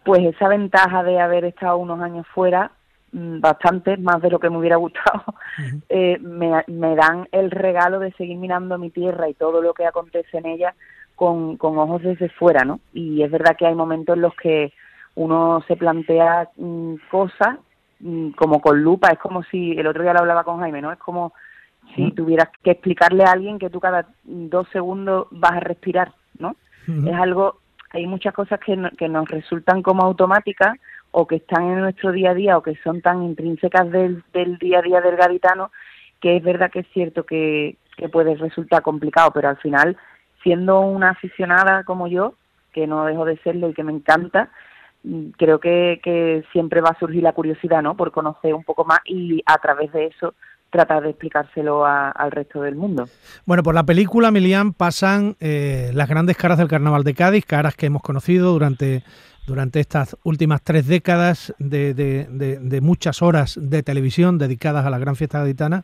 [0.05, 2.71] pues esa ventaja de haber estado unos años fuera,
[3.11, 5.23] mm, bastante, más de lo que me hubiera gustado,
[5.89, 9.85] eh, me, me dan el regalo de seguir mirando mi tierra y todo lo que
[9.85, 10.73] acontece en ella
[11.15, 12.79] con, con ojos desde fuera, ¿no?
[12.93, 14.73] Y es verdad que hay momentos en los que
[15.15, 17.57] uno se plantea mm, cosas
[17.99, 20.91] mm, como con lupa, es como si, el otro día lo hablaba con Jaime, ¿no?
[20.91, 21.33] Es como
[21.95, 26.55] si tuvieras que explicarle a alguien que tú cada dos segundos vas a respirar, ¿no?
[27.07, 27.57] Es algo,
[27.91, 30.77] hay muchas cosas que, no- que nos resultan como automáticas
[31.11, 34.57] o que están en nuestro día a día o que son tan intrínsecas del, del
[34.57, 35.71] día a día del gaditano
[36.19, 39.97] que es verdad que es cierto que, que puede resultar complicado, pero al final,
[40.43, 42.35] siendo una aficionada como yo,
[42.73, 44.49] que no dejo de serlo y que me encanta,
[45.03, 47.95] mm, creo que, que siempre va a surgir la curiosidad, ¿no?
[47.95, 50.33] Por conocer un poco más y a través de eso
[50.69, 53.07] tratar de explicárselo a- al resto del mundo.
[53.45, 57.75] Bueno, por la película, Milian, pasan eh, las grandes caras del Carnaval de Cádiz, caras
[57.75, 59.03] que hemos conocido durante,
[59.45, 64.89] durante estas últimas tres décadas de, de- de- de muchas horas de televisión dedicadas a
[64.89, 65.83] la gran fiesta gaditana.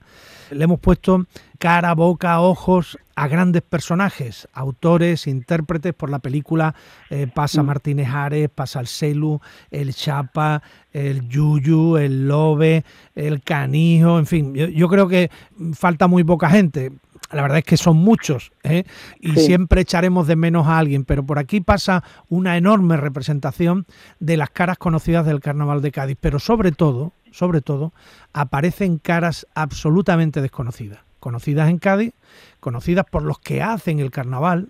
[0.52, 1.26] Le hemos puesto
[1.58, 5.94] cara, boca, ojos a grandes personajes, autores, intérpretes.
[5.94, 6.74] Por la película
[7.10, 9.42] eh, pasa Martínez Ares, pasa el Celu,
[9.72, 14.54] el Chapa, el Yuyu, el Lobe, el Canijo, en fin.
[14.56, 15.30] Yo, yo creo que
[15.74, 16.94] falta muy poca gente.
[17.32, 18.86] La verdad es que son muchos ¿eh?
[19.20, 19.42] y Sí.
[19.46, 23.86] siempre echaremos de menos a alguien, pero por aquí pasa una enorme representación
[24.20, 27.94] de las caras conocidas del Carnaval de Cádiz, pero sobre todo, sobre todo,
[28.34, 32.14] aparecen caras absolutamente desconocidas, conocidas en Cádiz,
[32.60, 34.70] conocidas por los que hacen el carnaval,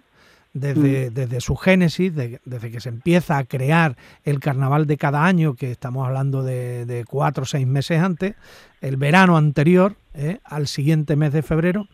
[0.52, 5.24] desde, desde su génesis, de- desde que se empieza a crear el carnaval de cada
[5.24, 8.34] año, que estamos hablando de, de cuatro o seis meses antes,
[8.82, 10.40] el verano anterior ¿eh?
[10.44, 11.88] al siguiente mes de febrero,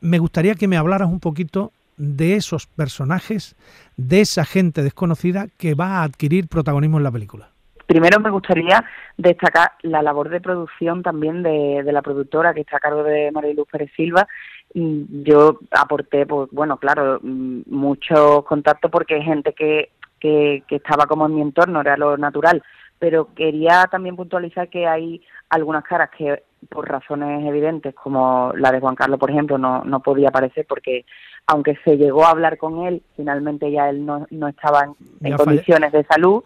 [0.00, 3.56] me gustaría que me hablaras un poquito de esos personajes,
[3.96, 7.50] de esa gente desconocida que va a adquirir protagonismo en la película.
[7.86, 8.84] Primero me gustaría
[9.16, 13.32] destacar la labor de producción también de, de la productora que está a cargo de
[13.32, 14.26] Mariluz Pérez Silva.
[14.72, 21.06] Yo aporté, pues bueno, claro, mm, muchos contactos porque hay gente que, que, que estaba
[21.06, 22.62] como en mi entorno, era lo natural,
[23.00, 28.80] pero quería también puntualizar que hay algunas caras que por razones evidentes, como la de
[28.80, 31.04] Juan Carlos, por ejemplo, no, no podía aparecer porque
[31.46, 34.84] aunque se llegó a hablar con él, finalmente ya él no, no estaba
[35.20, 36.44] en, condiciones de salud.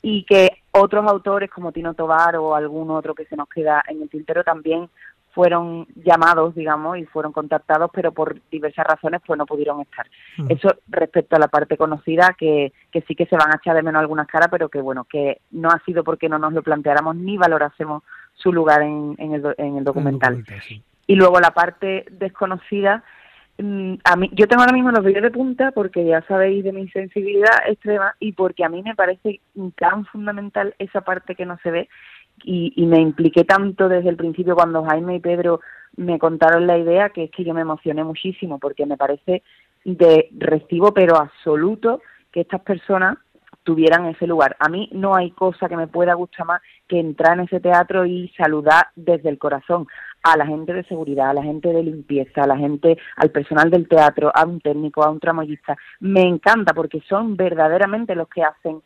[0.00, 4.00] Y que otros autores como Tino Tobar o algún otro que se nos queda en
[4.02, 4.88] el tintero también
[5.34, 10.06] fueron llamados, digamos, y fueron contactados, pero por diversas razones pues no pudieron estar.
[10.48, 13.82] Eso respecto a la parte conocida, que, que sí que se van a echar de
[13.82, 17.16] menos algunas caras, pero que bueno, que no ha sido porque no nos lo planteáramos
[17.16, 18.02] ni valorásemos
[18.38, 20.44] su lugar en, en el, en el documental.
[21.06, 23.02] Y luego la parte desconocida,
[23.58, 26.72] mm, a mí, yo tengo ahora mismo los vídeos de punta porque ya sabéis de
[26.72, 29.40] mi sensibilidad extrema y porque a mí me parece
[29.76, 31.88] tan fundamental esa parte que no se ve
[32.44, 35.60] y, y me impliqué tanto desde el principio cuando Jaime y Pedro
[35.96, 39.42] me contaron la idea que es que yo me emocioné muchísimo porque me parece
[39.84, 43.18] de recibo pero absoluto que estas personas
[43.68, 44.56] tuvieran ese lugar.
[44.60, 48.06] A mí no hay cosa que me pueda gustar más que entrar en ese teatro
[48.06, 49.86] y saludar desde el corazón
[50.22, 53.70] a la gente de seguridad, a la gente de limpieza, a la gente, al personal
[53.70, 55.76] del teatro, a un técnico, a un tramoyista.
[56.00, 58.80] Me encanta porque son verdaderamente los que hacen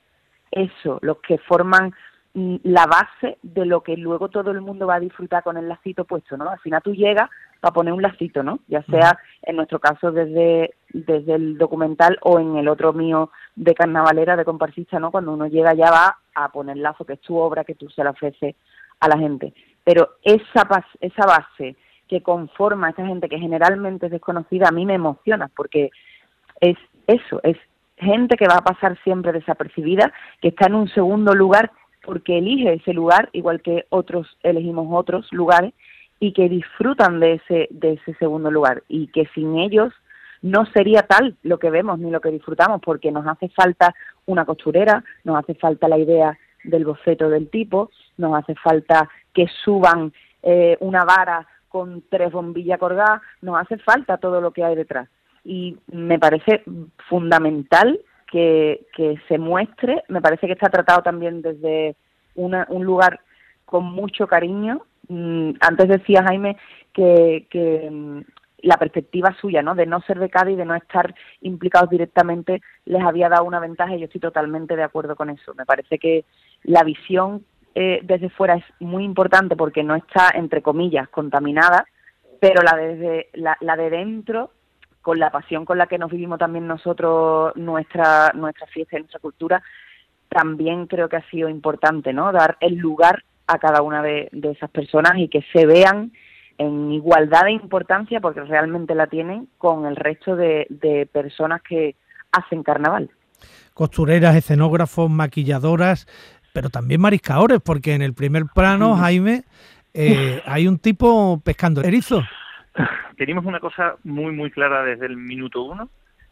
[0.50, 1.94] eso, los que forman
[2.34, 5.68] mm, la base de lo que luego todo el mundo va a disfrutar con el
[5.68, 6.50] lacito puesto, ¿no?
[6.50, 8.58] Al final tú llegas para poner un lacito, ¿no?
[8.66, 13.74] Ya sea en nuestro caso desde, desde el documental o en el otro mío de
[13.74, 15.10] carnavalera, de comparsista, ¿no?
[15.10, 18.04] Cuando uno llega ya va a poner lazo, que es tu obra, que tú se
[18.04, 18.54] la ofreces
[19.00, 19.52] a la gente.
[19.84, 20.68] Pero esa,
[21.00, 21.76] esa base
[22.08, 25.90] que conforma a esta gente que generalmente es desconocida, a mí me emociona porque
[26.60, 26.76] es
[27.06, 27.56] eso, es
[27.96, 31.72] gente que va a pasar siempre desapercibida, que está en un segundo lugar
[32.04, 35.72] porque elige ese lugar, igual que otros elegimos otros lugares,
[36.22, 39.92] y que disfrutan de ese, de ese segundo lugar, y que sin ellos
[40.40, 43.92] no sería tal lo que vemos ni lo que disfrutamos, porque nos hace falta
[44.26, 49.48] una costurera, nos hace falta la idea del boceto del tipo, nos hace falta que
[49.64, 50.12] suban
[50.44, 55.08] eh, una vara con tres bombillas colgadas, nos hace falta todo lo que hay detrás.
[55.44, 56.62] Y me parece
[57.08, 57.98] fundamental
[58.30, 61.96] que, que se muestre, me parece que está tratado también desde
[62.36, 63.18] una, un lugar
[63.64, 64.82] con mucho cariño.
[65.08, 66.56] Mm, antes decía Jaime
[66.92, 68.20] que, que mm,
[68.62, 69.74] la perspectiva suya, ¿no?
[69.74, 73.94] De no ser de Cádiz, de no estar implicados directamente, les había dado una ventaja
[73.94, 75.54] y yo estoy totalmente de acuerdo con eso.
[75.54, 76.24] Me parece que
[76.62, 81.86] la visión eh, desde fuera es muy importante porque no está, entre comillas, contaminada,
[82.40, 84.50] pero la, desde, la, la de dentro,
[85.00, 89.20] con la pasión con la que nos vivimos también nosotros nuestra, nuestra fiesta y nuestra
[89.20, 89.62] cultura,
[90.28, 92.30] también creo que ha sido importante, ¿no?
[92.30, 96.12] Dar el lugar a cada una de, de esas personas y que se vean
[96.58, 101.96] en igualdad de importancia, porque realmente la tienen, con el resto de, de personas que
[102.30, 103.10] hacen carnaval.
[103.74, 106.06] Costureras, escenógrafos, maquilladoras,
[106.52, 109.44] pero también mariscadores, porque en el primer plano, Jaime,
[109.94, 112.22] eh, hay un tipo pescando erizo.
[113.16, 115.88] Teníamos una cosa muy, muy clara desde el minuto uno,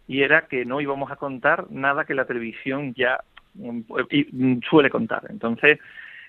[0.06, 3.20] y era que no íbamos a contar nada que la televisión ya
[3.54, 3.80] mm,
[4.32, 5.26] mm, suele contar.
[5.30, 5.78] Entonces,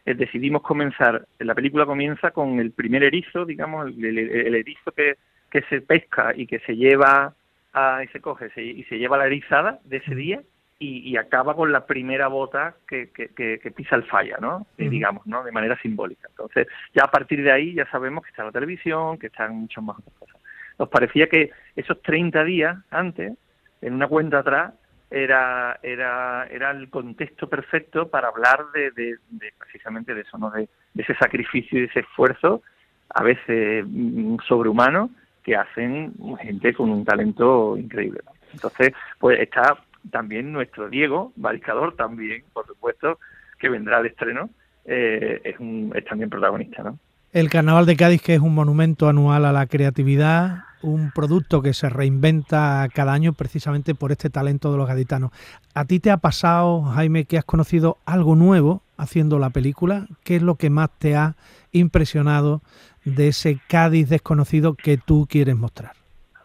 [0.06, 5.16] eh, decidimos comenzar, la película comienza con el primer erizo, digamos, el, erizo que,
[5.50, 7.34] que se pesca y que se lleva
[7.74, 10.42] a, y se coge y se lleva la erizada de ese día
[10.84, 14.66] y, acaba con la primera bota que, que, pisa el falla, ¿no?
[14.80, 15.44] Eh, digamos, ¿no?
[15.44, 16.28] De manera simbólica.
[16.30, 19.84] Entonces, ya a partir de ahí ya sabemos que está la televisión, que están muchas
[19.84, 20.42] más cosas.
[20.80, 23.34] Nos parecía que esos 30 días antes,
[23.82, 24.74] en una cuenta atrás,
[25.12, 29.18] era, era, era el contexto perfecto para hablar de, de,
[29.60, 30.50] precisamente de eso, ¿no?
[30.50, 32.64] De, ese sacrificio y de ese esfuerzo,
[33.10, 35.10] a veces mm, sobrehumano,
[35.44, 38.22] que hacen gente con un talento increíble.
[38.54, 39.78] Entonces, pues está
[40.12, 43.20] también nuestro Diego, mariscador también, por supuesto,
[43.60, 44.50] que vendrá al estreno,
[44.86, 46.98] eh, es, un, es también protagonista, ¿no?
[47.34, 51.74] El Carnaval de Cádiz, que es un monumento anual a la creatividad, un producto que
[51.74, 55.32] se reinventa cada año precisamente por este talento de los gaditanos.
[55.74, 60.08] ¿A ti te ha pasado, Jaime, que has conocido algo nuevo haciendo la película?
[60.24, 61.36] ¿Qué es lo que más te ha
[61.72, 62.62] impresionado
[63.06, 65.94] de ese Cádiz desconocido que tú quieres mostrar?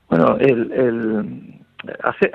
[0.09, 1.61] Bueno, el,
[2.03, 2.31] hace,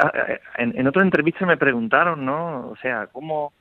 [0.57, 2.69] en, en otra entrevista me preguntaron, ¿no?
[2.69, 3.53] O sea, ¿cómo,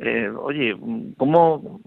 [0.00, 0.76] eh, oye,
[1.16, 1.80] ¿cómo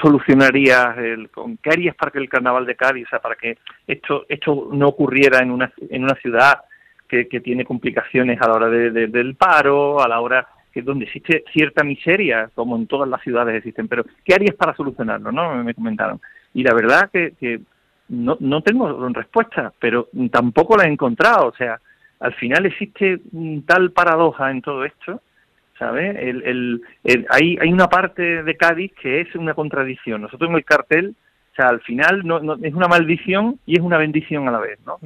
[0.00, 1.28] solucionarías, el,
[1.60, 4.88] qué harías para que el carnaval de Cádiz, o sea, para que esto, esto no
[4.88, 6.60] ocurriera en una, en una ciudad
[7.08, 11.06] que, que tiene complicaciones a la hora de, del paro, a la hora que donde
[11.06, 15.32] existe cierta miseria, como en todas las ciudades existen, pero ¿qué harías para solucionarlo?
[15.32, 16.20] no Me comentaron.
[16.52, 17.60] Y la verdad que, que
[18.08, 21.80] no, no tengo respuesta, pero tampoco la he encontrado, o sea,
[22.20, 23.20] al final existe
[23.66, 25.20] tal paradoja en todo esto,
[25.78, 26.16] ¿sabes?
[26.18, 30.22] El, el, hay, hay una parte de Cádiz que es una contradicción.
[30.22, 31.14] Nosotros en el cartel,
[31.52, 34.58] o sea, al final no, no, es una maldición y es una bendición a la
[34.58, 34.98] vez, ¿no?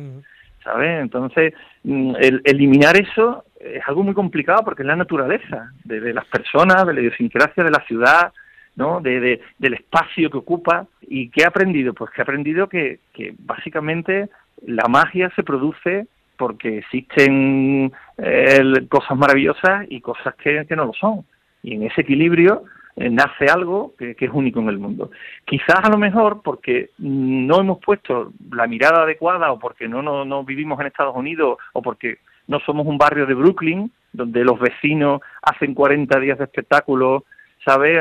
[0.62, 1.00] ¿Sabes?
[1.00, 1.54] Entonces,
[1.84, 6.86] mm, el, eliminar eso es algo muy complicado porque es la naturaleza de, las personas,
[6.86, 8.32] de la idiosincrasia de la ciudad,
[8.76, 9.00] ¿no?
[9.00, 10.86] De, de, del espacio que ocupa.
[11.00, 11.94] ¿Y qué he aprendido?
[11.94, 14.28] Pues que he aprendido que, que básicamente
[14.66, 16.06] la magia se produce
[16.38, 21.26] porque existen eh, cosas maravillosas y cosas que, no lo son.
[21.62, 22.64] Y en ese equilibrio
[22.96, 25.10] eh, nace algo que, es único en el mundo.
[25.44, 30.24] Quizás a lo mejor porque no hemos puesto la mirada adecuada o porque no, no,
[30.24, 34.58] no vivimos en Estados Unidos o porque no somos un barrio de Brooklyn donde los
[34.58, 37.24] vecinos hacen 40 días de espectáculo,
[37.64, 38.00] ¿sabes?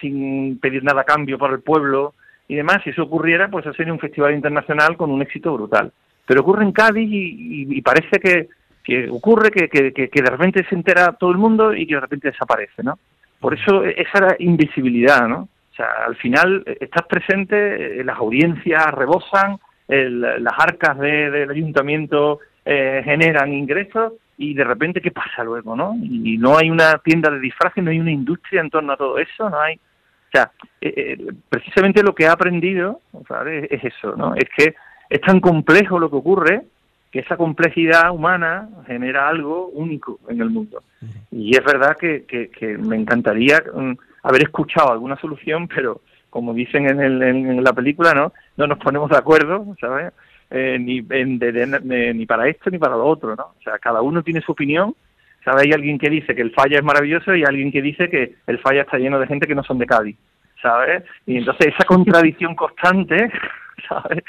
[0.00, 2.14] Sin pedir nada a cambio para el pueblo
[2.48, 2.78] y demás.
[2.84, 5.92] Si eso ocurriera, pues sería un festival internacional con un éxito brutal.
[6.26, 11.30] Pero ocurre en Cádiz y, parece que, ocurre que, que, de repente se entera todo
[11.30, 12.98] el mundo y que de repente desaparece, ¿no?
[13.40, 15.48] Por eso esa invisibilidad, ¿no?
[15.74, 22.40] O sea, al final eh, estás presente, eh, las audiencias rebosan, las arcas del ayuntamiento
[22.64, 25.94] eh, generan ingresos y de repente qué pasa luego, ¿no?
[26.00, 29.18] Y no hay una tienda de disfraces, no hay una industria en torno a todo
[29.18, 30.50] eso, no hay, o sea,
[31.50, 33.00] precisamente lo que ha aprendido.
[33.46, 34.34] Es eso, ¿no?
[34.34, 34.74] Es que
[35.10, 36.62] es tan complejo lo que ocurre
[37.10, 40.82] que esa complejidad humana genera algo único en el mundo.
[41.30, 43.92] Y es verdad que, que, me encantaría mm,
[44.24, 46.00] haber escuchado alguna solución, pero
[46.30, 48.32] como dicen en, el, en, la película, ¿no?
[48.56, 50.12] No nos ponemos de acuerdo, ¿sabes?
[50.50, 53.54] eh, ni, ni para esto ni para lo otro, ¿no?
[53.58, 54.94] O sea, cada uno tiene su opinión.
[55.44, 55.64] ¿Sabe?
[55.64, 58.58] Hay alguien que dice que el falla es maravilloso y alguien que dice que el
[58.60, 60.16] falla está lleno de gente que no son de Cádiz,
[60.62, 61.04] ¿sabes?
[61.26, 63.30] Y entonces esa contradicción constante,
[63.88, 64.24] ¿sabes?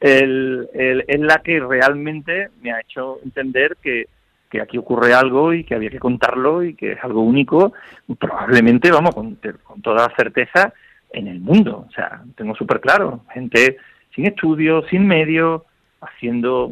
[0.00, 4.08] El, es la que realmente me ha hecho entender que,
[4.50, 7.74] que aquí ocurre algo y que había que contarlo y que es algo único,
[8.18, 10.72] probablemente, vamos, con, con toda certeza,
[11.12, 11.86] en el mundo.
[11.88, 13.76] O sea, tengo súper claro, gente
[14.14, 15.62] sin estudios, sin medios,
[16.00, 16.70] haciendo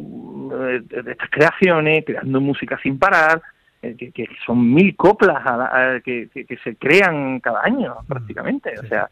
[0.67, 3.41] eh, estas creaciones, creando música sin parar,
[3.81, 5.41] eh, que, son mil coplas
[6.03, 8.05] que, que, se crean cada año mm.
[8.07, 8.73] prácticamente.
[8.79, 9.09] O sea,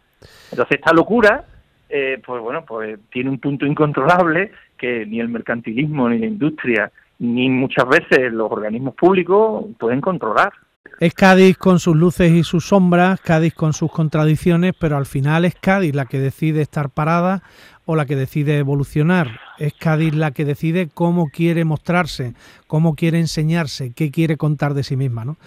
[0.52, 1.46] entonces esta locura,
[1.90, 6.92] eh, pues bueno, pues tiene un punto incontrolable que ni el mercantilismo ni la industria
[7.20, 10.52] ni muchas veces los organismos públicos pueden controlar.
[11.00, 15.46] Es Cádiz con sus luces y sus sombras, Cádiz con sus contradicciones, pero al final
[15.46, 17.44] es Cádiz la que decide estar parada
[17.86, 19.40] o la que decide evolucionar.
[19.60, 22.34] Es Cádiz la que decide cómo quiere mostrarse,
[22.66, 25.24] cómo quiere enseñarse, qué quiere contar de sí misma.
[25.24, 25.38] ¿no?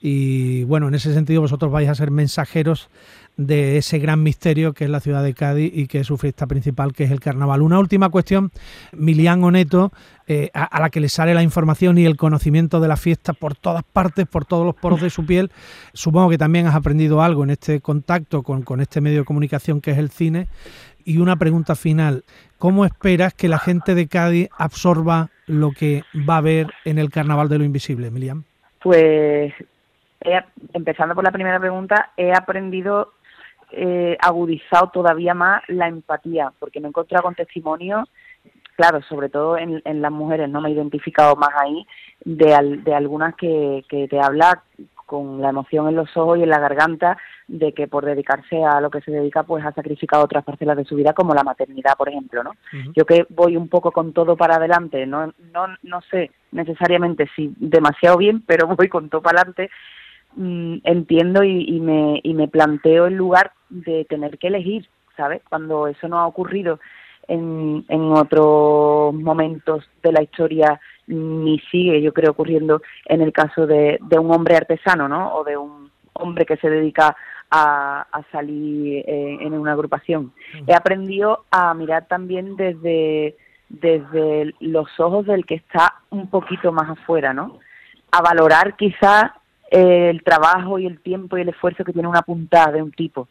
[0.00, 2.88] Y bueno, en ese sentido vosotros vais a ser mensajeros
[3.36, 6.46] de ese gran misterio que es la ciudad de Cádiz y que es su fiesta
[6.46, 7.62] principal, que es el carnaval.
[7.62, 8.50] Una última cuestión,
[8.92, 9.92] Milian Oneto,
[10.26, 13.54] eh, a, la que le sale la información y el conocimiento de la fiesta por
[13.54, 15.50] todas partes, por todos los poros de su piel.
[15.92, 19.80] Supongo que también has aprendido algo en este contacto con, con este medio de comunicación
[19.80, 20.48] que es el cine.
[21.04, 22.24] Y una pregunta final,
[22.58, 27.10] ¿cómo esperas que la gente de Cádiz absorba lo que va a ver en el
[27.10, 28.44] Carnaval de lo Invisible, Milian?
[28.82, 29.52] Pues
[30.72, 33.12] empezando por la primera pregunta, he aprendido
[33.72, 38.08] eh, agudizado todavía más la empatía, porque me he encontrado con testimonios,
[38.76, 41.86] claro, sobre todo en, las mujeres, no me he identificado más ahí,
[42.24, 44.62] de, de algunas que, que te habla
[45.10, 47.18] con la emoción en los ojos y en la garganta
[47.48, 50.84] de que por dedicarse a lo que se dedica pues ha sacrificado otras parcelas de
[50.84, 52.52] su vida como la maternidad por ejemplo no
[52.94, 57.52] yo que voy un poco con todo para adelante no no no sé necesariamente si
[57.56, 59.68] demasiado bien pero voy con todo para adelante
[60.36, 65.42] Mm, entiendo y, me, y me planteo el lugar de tener que elegir, ¿sabes?
[65.48, 66.78] Cuando eso no ha ocurrido
[67.26, 73.66] en, en otros momentos de la historia ni sigue, yo creo, ocurriendo en el caso
[73.66, 75.34] de, de un hombre artesano, ¿no?
[75.34, 77.16] O de un hombre que se dedica
[77.50, 80.32] a, a salir eh, en una agrupación.
[80.66, 83.36] He aprendido a mirar también desde,
[83.68, 87.58] desde los ojos del que está un poquito más afuera, ¿no?
[88.12, 89.32] A valorar quizás
[89.70, 93.28] el trabajo y el tiempo y el esfuerzo que tiene una puntada de un tipo.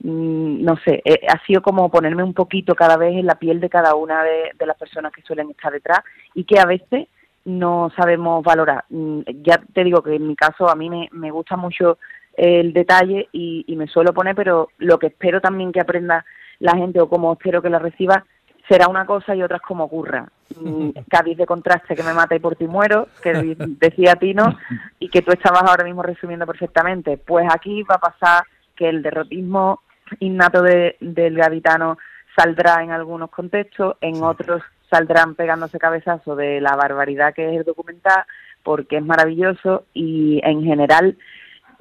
[0.00, 3.60] Mm, no sé, eh, ha sido como ponerme un poquito cada vez en la piel
[3.60, 6.00] de cada una de, las personas que suelen estar detrás
[6.34, 7.08] y que a veces
[7.44, 8.84] no sabemos valorar.
[8.90, 11.98] Mm, ya te digo que en mi caso a mí me, me gusta mucho
[12.36, 16.24] el detalle y, y me suelo poner, pero lo que espero también que aprenda
[16.58, 18.24] la gente o como espero que la reciba
[18.68, 20.26] será una cosa y otra es como ocurra.
[20.60, 24.58] Mm, Cádiz de contraste que me mata y por ti muero, que decía Tino,
[24.98, 27.16] y que tú estabas ahora mismo resumiendo perfectamente.
[27.18, 28.44] Pues aquí va a pasar
[28.74, 29.80] que el derrotismo
[30.20, 31.98] innato del gaditano
[32.36, 37.64] saldrá en algunos contextos, en otros saldrán pegándose cabezazo de la barbaridad que es el
[37.64, 38.24] documental,
[38.62, 41.16] porque es maravilloso y en general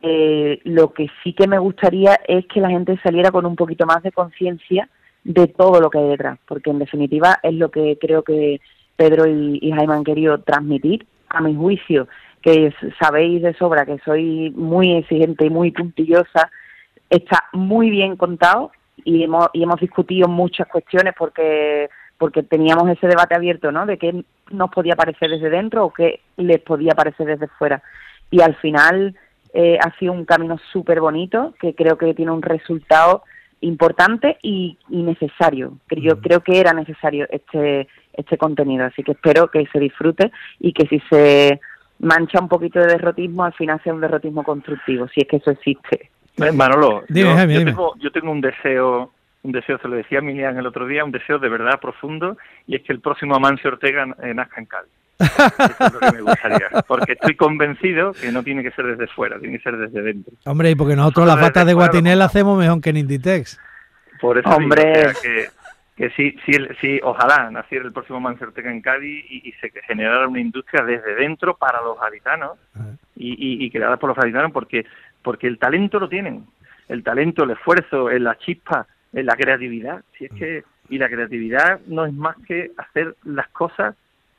[0.01, 3.86] eh, lo que sí que me gustaría es que la gente saliera con un poquito
[3.86, 4.89] más de conciencia
[5.26, 8.61] de todo lo que hay detrás, porque en definitiva es lo que creo que
[8.95, 12.07] Pedro y, Jaime han querido transmitir, a mi juicio,
[12.41, 16.49] que sabéis de sobra que soy muy exigente y muy puntillosa,
[17.09, 18.71] está muy bien contado
[19.03, 23.86] y hemos, y hemos discutido muchas cuestiones porque porque teníamos ese debate abierto, ¿no?
[23.86, 27.84] De qué nos podía parecer desde dentro o qué les podía parecer desde fuera.
[28.32, 29.17] Y al final
[29.53, 33.23] eh, ha sido un camino súper bonito que creo que tiene un resultado
[33.66, 35.78] importante y, necesario.
[35.89, 40.74] Yo creo que era necesario este, este contenido, así que espero que se disfrute y
[40.74, 41.59] que si se
[41.99, 45.51] mancha un poquito de derrotismo, al final sea un derrotismo constructivo, si es que eso
[45.51, 46.09] existe.
[46.38, 49.11] Eh, Manolo, yo, Tengo, yo tengo un deseo
[49.43, 52.36] un deseo, se lo decía a Milian el otro día, un deseo de verdad profundo,
[52.66, 54.91] y es que el próximo Amancio Ortega eh, nazca en Cádiz.
[55.20, 59.07] Eso es lo que me gustaría, porque estoy convencido que no tiene que ser desde
[59.07, 60.34] fuera, tiene que ser desde dentro.
[60.45, 63.59] Hombre, y porque nosotros las patas de Guatinel hacemos mejor que en Inditex.
[64.20, 65.13] Por eso Hombre.
[65.22, 65.49] que,
[65.95, 70.28] que sí, sí, sí, ojalá naciera el próximo Amancio Ortega en Cádiz y, se generara
[70.28, 72.57] una industria desde dentro para los gaditanos
[73.16, 74.86] y, y, creada por los gaditanos porque,
[75.22, 76.45] porque el talento lo tienen,
[76.89, 80.03] el talento, el esfuerzo, la chispa, la creatividad.
[80.18, 83.95] Si es que y la creatividad no es más que hacer las cosas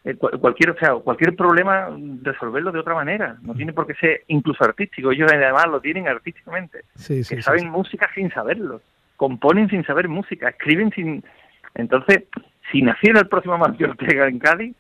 [0.07, 1.89] eh, cualquier o sea, cualquier problema
[2.23, 3.37] resolverlo de otra manera.
[3.43, 5.11] No tiene por qué ser incluso artístico.
[5.11, 6.85] Ellos además lo tienen artísticamente.
[7.07, 8.81] Que saben música sin saberlo.
[9.17, 11.25] Componen sin saber música escriben sin.
[11.75, 12.25] Entonces
[12.71, 14.77] si naciera el próximo Amancio Ortega en Cádiz,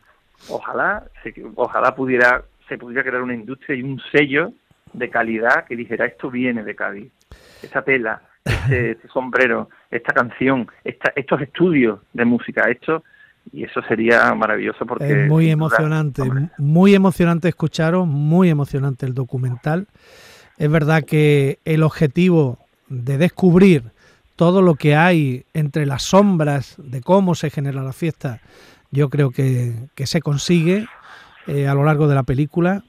[0.48, 4.52] ojalá, se, ojalá pudiera, se pudiera crear una industria y un sello
[4.92, 7.12] de calidad que dijera esto viene de Cádiz.
[7.62, 13.02] Esta tela, este, este sombrero, esta canción, esta, estos estudios de música, esto
[13.52, 16.22] y eso sería maravilloso porque es muy emocionante,
[16.58, 19.86] muy emocionante escucharos, muy emocionante el documental.
[20.58, 23.92] Es verdad que el objetivo de descubrir
[24.36, 28.40] todo lo que hay entre las sombras de cómo se genera la fiesta,
[28.90, 30.86] yo creo que, se consigue
[31.46, 32.84] eh, a lo largo de la película.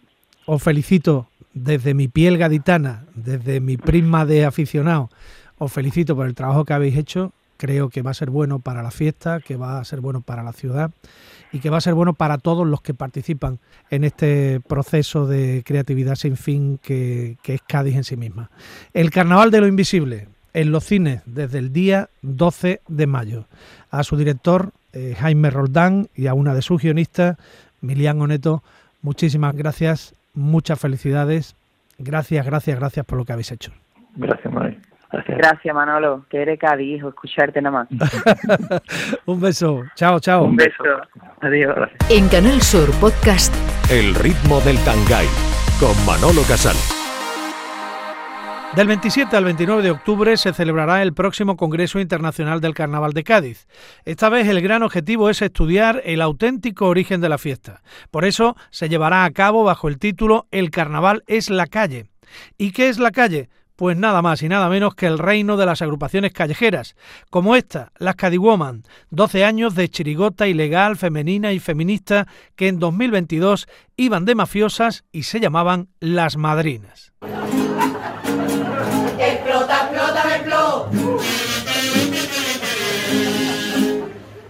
[0.46, 5.10] Os felicito desde mi piel gaditana, desde mi prisma de aficionado,
[5.58, 7.34] os felicito por el trabajo que habéis hecho.
[7.58, 10.44] Creo que va a ser bueno para la fiesta, que va a ser bueno para
[10.44, 10.92] la ciudad
[11.52, 15.64] y que va a ser bueno para todos los que participan en este proceso de
[15.66, 18.50] creatividad sin fin que, es Cádiz en sí misma.
[18.94, 23.46] El Carnaval de lo Invisible en los cines desde el día 12 de mayo.
[23.92, 27.38] A su director, eh, Jaime Roldán, y a una de sus guionistas,
[27.82, 28.64] Milian Oneto,
[29.02, 31.56] muchísimas gracias, muchas felicidades.
[32.00, 33.72] Gracias, gracias, gracias por lo que habéis hecho.
[34.16, 34.80] Gracias, María.
[35.12, 35.74] Gracias.
[35.74, 36.26] Manolo.
[36.30, 38.82] Que eres Cádiz, hijo, escucharte nada más.
[39.26, 39.84] Un beso.
[39.96, 40.46] Chao, chao.
[40.46, 40.84] Un beso.
[41.42, 41.90] Adiós.
[42.10, 43.54] En Canal Sur Podcast.
[43.92, 45.28] El ritmo del Tangay.
[45.80, 46.76] Con Manolo Casal.
[48.76, 53.24] Del 27 al 29 de octubre se celebrará el próximo Congreso Internacional del Carnaval de
[53.24, 53.66] Cádiz.
[54.04, 57.82] Esta vez el gran objetivo es estudiar el auténtico origen de la fiesta.
[58.12, 62.06] Por eso se llevará a cabo bajo el título El Carnaval es la calle.
[62.58, 63.50] ¿Y qué es la calle?
[63.78, 66.96] Pues nada más y nada menos que el reino de las agrupaciones callejeras,
[67.30, 72.26] como esta, las Cadiwoman, 12 años de chirigota ilegal, femenina y feminista
[72.56, 77.14] que en 2022 iban de mafiosas y se llamaban las madrinas.
[79.20, 80.90] Explota, explota, explota.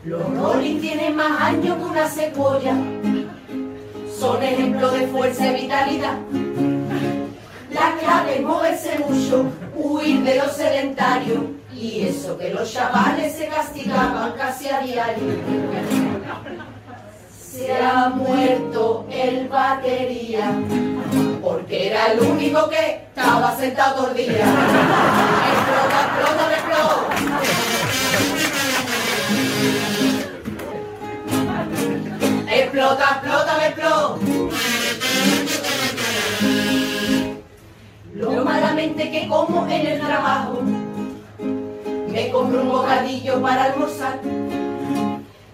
[0.05, 2.77] Los Rolling tienen más años que una secuoya.
[4.17, 6.17] Son ejemplo de fuerza y vitalidad
[7.79, 11.55] la clave es moverse mucho, huir de lo sedentario.
[11.73, 15.35] Y eso que los chavales se castigaban casi a diario.
[17.39, 20.51] Se ha muerto el batería,
[21.41, 24.45] porque era el único que estaba sentado todo el día.
[25.53, 27.27] Explota, explota, explota.
[32.49, 34.76] Explota, explota, explota.
[38.17, 40.61] Lo malamente que como en el trabajo.
[42.09, 44.19] Me compro un bocadillo para almorzar.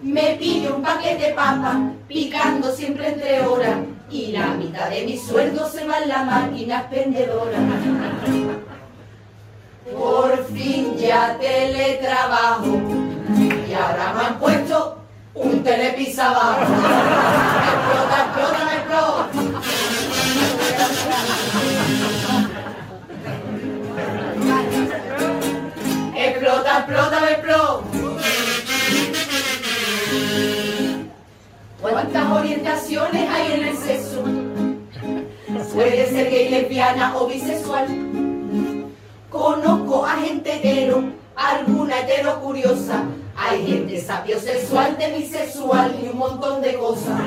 [0.02, 3.80] Me pillo un paquete de papa, picando siempre entre horas.
[4.10, 7.58] Y la mitad de mi sueldo se va en la máquina expendedora.
[9.98, 12.80] Por fin ya teletrabajo.
[13.68, 15.00] Y ahora me han puesto
[15.34, 16.62] un telepisa abajo.
[17.74, 19.54] explota, explota, explota.
[26.84, 27.84] Explota, explota.
[31.82, 34.24] ¿Cuántas orientaciones hay en el sexo?
[35.74, 37.88] Puede ser gay, lesbiana o bisexual.
[39.30, 41.06] Conozco a gente hetero,
[41.38, 43.04] alguna hetero curiosa.
[43.38, 47.22] Hay gente sapiosexual, demisexual y un montón de cosas.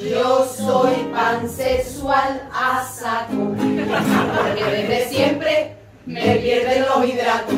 [0.00, 7.54] Yo soy pansexual a saco, porque desde siempre me pierden los hidratos.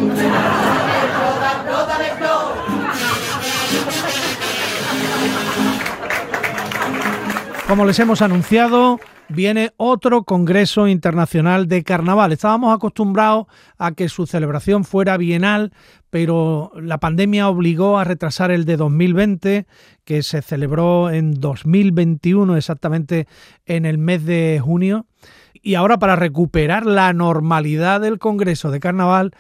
[7.67, 12.31] Como les hemos anunciado, viene otro Congreso Internacional de Carnaval.
[12.31, 15.73] Estábamos acostumbrados a que su celebración fuera bienal,
[16.11, 19.67] pero la pandemia obligó a retrasar el de 2020,
[20.05, 23.27] que se celebró en 2021, exactamente
[23.67, 25.07] en el mes de junio.
[25.63, 29.33] Y ahora para recuperar la normalidad del Congreso de Carnaval,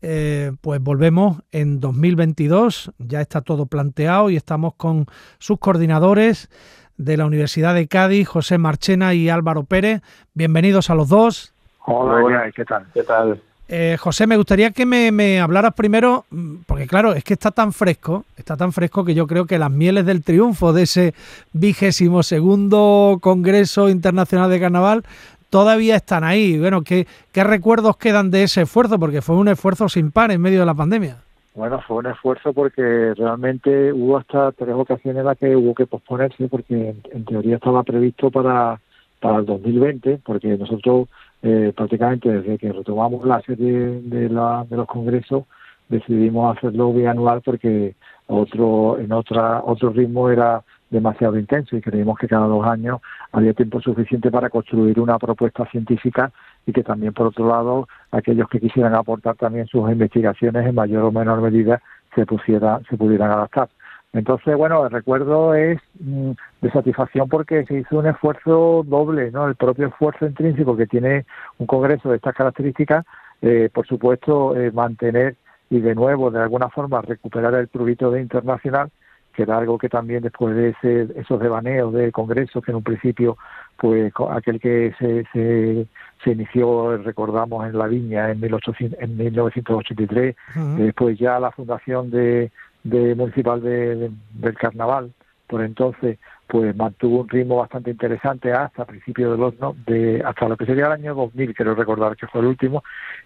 [0.00, 5.06] eh, pues volvemos en 2022, ya está todo planteado y estamos con
[5.38, 6.50] sus coordinadores
[6.96, 10.02] de la Universidad de Cádiz, José Marchena y Álvaro Pérez.
[10.34, 11.54] Bienvenidos a los dos.
[11.84, 12.86] Hola, ¿qué tal?
[12.92, 13.40] ¿Qué tal?
[13.68, 17.72] Eh, José, me gustaría que me, hablaras primero, mm, porque claro, es que está tan
[17.72, 21.14] fresco, está tan fresco que yo creo que las mieles del triunfo de ese
[21.52, 25.04] vigésimo segundo Congreso Internacional de Carnaval
[25.52, 26.58] todavía están ahí.
[26.58, 28.98] Bueno, ¿qué, ¿qué recuerdos quedan de ese esfuerzo?
[28.98, 31.18] Porque fue un esfuerzo sin par en medio de la pandemia.
[31.54, 35.84] Bueno, fue un esfuerzo porque realmente hubo hasta tres ocasiones en las que hubo que
[35.84, 38.80] posponerse porque en, teoría estaba previsto para,
[39.20, 41.10] para el 2020, porque nosotros
[41.42, 45.44] eh, prácticamente desde que retomamos la serie de, la, de los congresos
[45.90, 47.94] decidimos hacerlo bianual porque
[48.26, 50.62] otro en otra otro ritmo era
[50.92, 53.00] demasiado intenso y creímos que cada dos años
[53.32, 56.30] había tiempo suficiente para construir una propuesta científica
[56.66, 61.04] y que también por otro lado aquellos que quisieran aportar también sus investigaciones en mayor
[61.04, 61.80] o menor medida
[62.14, 63.70] se pusiera se pudieran adaptar.
[64.12, 69.48] Entonces bueno el recuerdo es mm, de satisfacción porque se hizo un esfuerzo doble no
[69.48, 71.24] el propio esfuerzo intrínseco que tiene
[71.56, 73.06] un congreso de estas características
[73.40, 75.36] eh, por supuesto eh, mantener
[75.70, 78.90] y de nuevo de alguna forma recuperar el prurito de internacional
[79.32, 82.82] que era algo que también después de ese, esos devaneos de congresos que en un
[82.82, 83.36] principio
[83.76, 85.86] pues aquel que se, se,
[86.22, 90.36] se inició recordamos en la viña en, 1800, en 1983
[90.76, 92.50] después ya la fundación de,
[92.84, 95.12] de municipal de, del carnaval
[95.46, 100.48] por entonces pues mantuvo un ritmo bastante interesante hasta principios de los no, de hasta
[100.48, 102.82] lo que sería el año 2000 quiero recordar que fue el último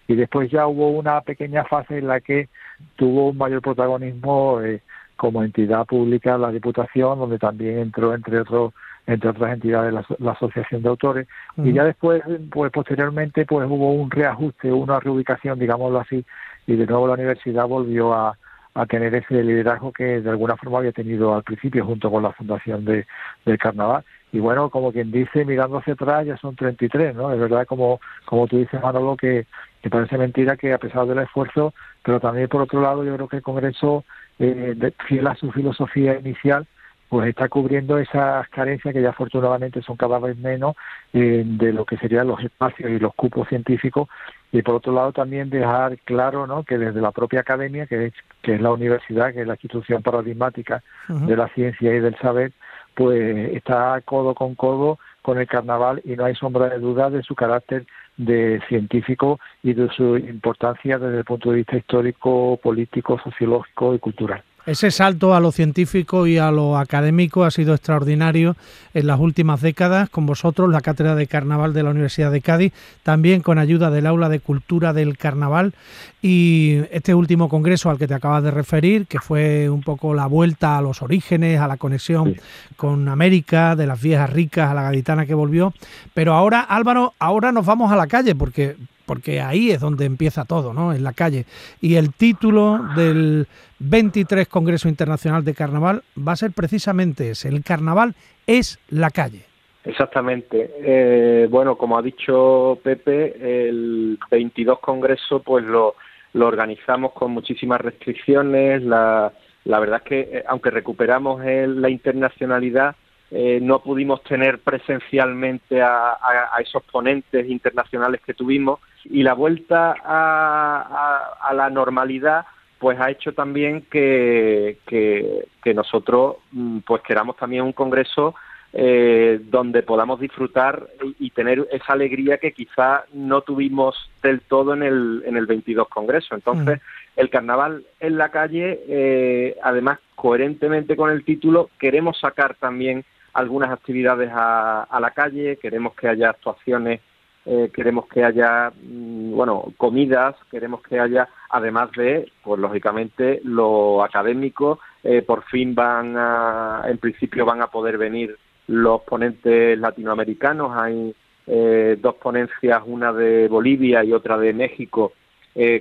[0.07, 2.47] y después ya hubo una pequeña fase en la que
[2.95, 4.81] tuvo un mayor protagonismo eh,
[5.17, 8.73] como entidad pública la Diputación, donde también entró, entre otros
[9.07, 11.27] entre otras entidades la, Asociación de Autores.
[11.55, 16.23] Y ya después pues posteriormente pues hubo un reajuste una reubicación digámoslo así
[16.67, 18.37] y de nuevo la universidad volvió a,
[18.73, 22.33] a tener ese liderazgo que de alguna forma había tenido al principio junto con la
[22.33, 23.07] fundación de,
[23.45, 24.03] del carnaval.
[24.33, 28.01] Y bueno como quien dice mirando hacia atrás ya son 33 no es verdad como
[28.25, 29.47] como tú dices Manolo que,
[29.81, 33.29] que parece mentira que a pesar del esfuerzo pero también por otro lado yo creo
[33.29, 34.03] que el Congreso
[34.39, 36.67] eh, fiel a su filosofía inicial,
[37.09, 40.75] pues está cubriendo esas carencias que ya afortunadamente son cada vez menos
[41.13, 44.09] eh, de lo que serían los espacios y los cupos científicos
[44.51, 46.63] y por otro lado también dejar claro ¿no?
[46.63, 50.01] que desde la propia academia, que es, que es la universidad, que es la institución
[50.01, 52.51] paradigmática de la ciencia y del saber,
[52.93, 57.23] pues está codo con codo con el carnaval y no hay sombra de duda de
[57.23, 57.85] su carácter
[58.17, 63.99] de científico y de su importancia desde el punto de vista histórico, político, sociológico y
[63.99, 64.43] cultural.
[64.67, 68.57] Ese salto a lo científico y a lo académico ha sido extraordinario
[68.93, 72.73] en las últimas décadas con vosotros, la Cátedra de Carnaval de la Universidad de Cádiz,
[73.01, 75.73] también con ayuda del Aula de Cultura del Carnaval
[76.21, 80.25] y este último congreso al que te acabas de referir, que fue un poco la
[80.25, 82.35] vuelta a los orígenes, a la conexión
[82.75, 85.73] con América, de las viejas ricas a la gaditana que volvió.
[86.13, 88.75] Pero ahora, Álvaro, ahora nos vamos a la calle porque
[89.07, 90.93] porque ahí es donde empieza todo, ¿no?
[90.93, 91.45] En la calle.
[91.81, 93.47] Y el título del
[93.79, 98.13] 23 Congreso Internacional de Carnaval va a ser precisamente ese, el carnaval
[98.45, 99.45] es la calle.
[99.85, 100.71] Exactamente.
[100.81, 105.95] Eh, bueno, como ha dicho Pepe, el 22 Congreso pues lo,
[106.33, 108.83] organizamos con muchísimas restricciones.
[108.83, 109.31] La,
[109.63, 112.95] la verdad es que, eh, aunque recuperamos la internacionalidad,
[113.29, 119.95] eh, no pudimos tener presencialmente a, a, esos ponentes internacionales que tuvimos y la vuelta
[120.01, 122.45] a, la normalidad
[122.79, 128.33] pues ha hecho también que, que, nosotros mm, pues queramos también un congreso
[128.71, 130.87] eh, donde podamos disfrutar
[131.19, 135.89] y, tener esa alegría que quizá no tuvimos del todo en el, en el 22
[135.89, 136.35] congreso.
[136.35, 137.19] Entonces, mm.
[137.19, 143.03] el carnaval en la calle, eh, además, coherentemente con el título, queremos sacar también
[143.37, 147.01] algunas actividades a, a la calle, queremos que haya actuaciones
[147.49, 154.03] eh, queremos que haya, mm, bueno, comidas, queremos que haya, además de, pues lógicamente, lo
[154.03, 160.75] académico, eh, por fin van a, en principio van a poder venir los ponentes latinoamericanos,
[160.75, 161.15] hay
[161.47, 165.13] eh, dos ponencias, una de Bolivia y otra de México,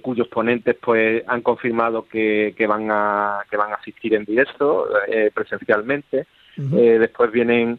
[0.01, 4.89] cuyos ponentes pues han confirmado que, que, van a que van a asistir en directo
[5.35, 6.27] presencialmente
[6.57, 7.79] después vienen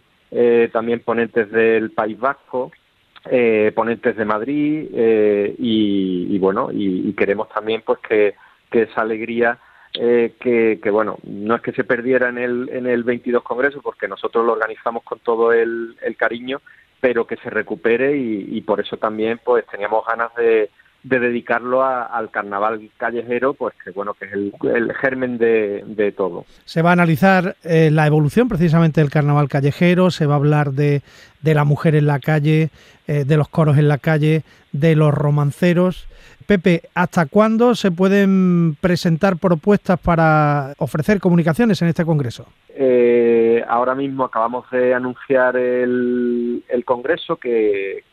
[0.72, 2.72] también ponentes del País Vasco
[3.30, 8.36] eh, ponentes de Madrid eh, y, bueno y, queremos también pues que,
[8.72, 9.58] esa alegría
[9.94, 14.08] eh, que, bueno no es que se perdiera en el en el 22 congreso porque
[14.08, 16.62] nosotros lo organizamos con todo el, cariño
[17.02, 20.70] pero que se recupere y, por eso también pues teníamos ganas de,
[21.08, 26.46] dedicarlo al carnaval callejero, pues que bueno, que es el, germen de, todo.
[26.66, 31.02] Se va a analizar la evolución precisamente del carnaval callejero, se va a hablar de,
[31.42, 32.70] de la mujer en la calle,
[33.08, 36.08] eh, de los coros en la calle, de los romanceros.
[36.46, 42.48] Pepe, ¿hasta cuándo se pueden presentar propuestas para ofrecer comunicaciones en este Congreso?
[42.70, 48.04] Eh, ahora mismo acabamos de anunciar el, Congreso, que,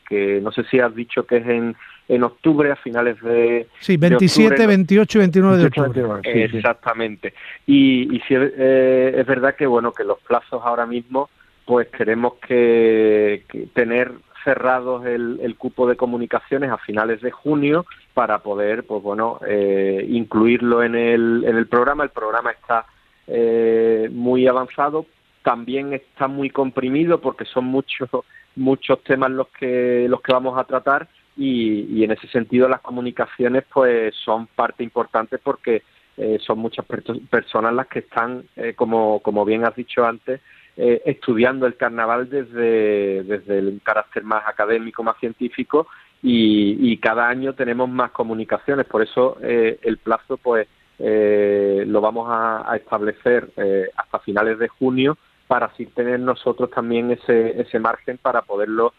[0.42, 1.76] no sé si has dicho que es en,
[2.08, 3.66] en octubre, a finales de.
[3.80, 6.20] Sí, 27, 28 y 29 de octubre.
[6.24, 7.34] Exactamente.
[7.66, 11.30] Y, y si eh, es verdad que, bueno, que los plazos ahora mismo,
[11.64, 14.12] pues tenemos que tener
[14.44, 20.06] cerrados el, el, cupo de comunicaciones a finales de junio para poder, pues bueno, eh,
[20.08, 22.04] incluirlo en el, en el programa.
[22.04, 22.84] El programa está
[23.26, 25.06] eh, muy avanzado,
[25.42, 28.10] también está muy comprimido porque son muchos
[28.56, 32.80] muchos temas los que los que vamos a tratar y, y en ese sentido las
[32.80, 35.82] comunicaciones pues son parte importante porque
[36.16, 36.86] eh, son muchas
[37.28, 40.40] personas las que están, eh, como, como bien has dicho antes,
[40.76, 45.88] eh, estudiando el carnaval desde, desde el carácter más académico, más científico,
[46.22, 48.86] y, cada año tenemos más comunicaciones.
[48.86, 50.66] Por eso el plazo, pues,
[50.98, 53.50] lo vamos a, establecer
[53.94, 58.94] hasta finales de junio para así tener nosotros también ese, ese margen para poderlo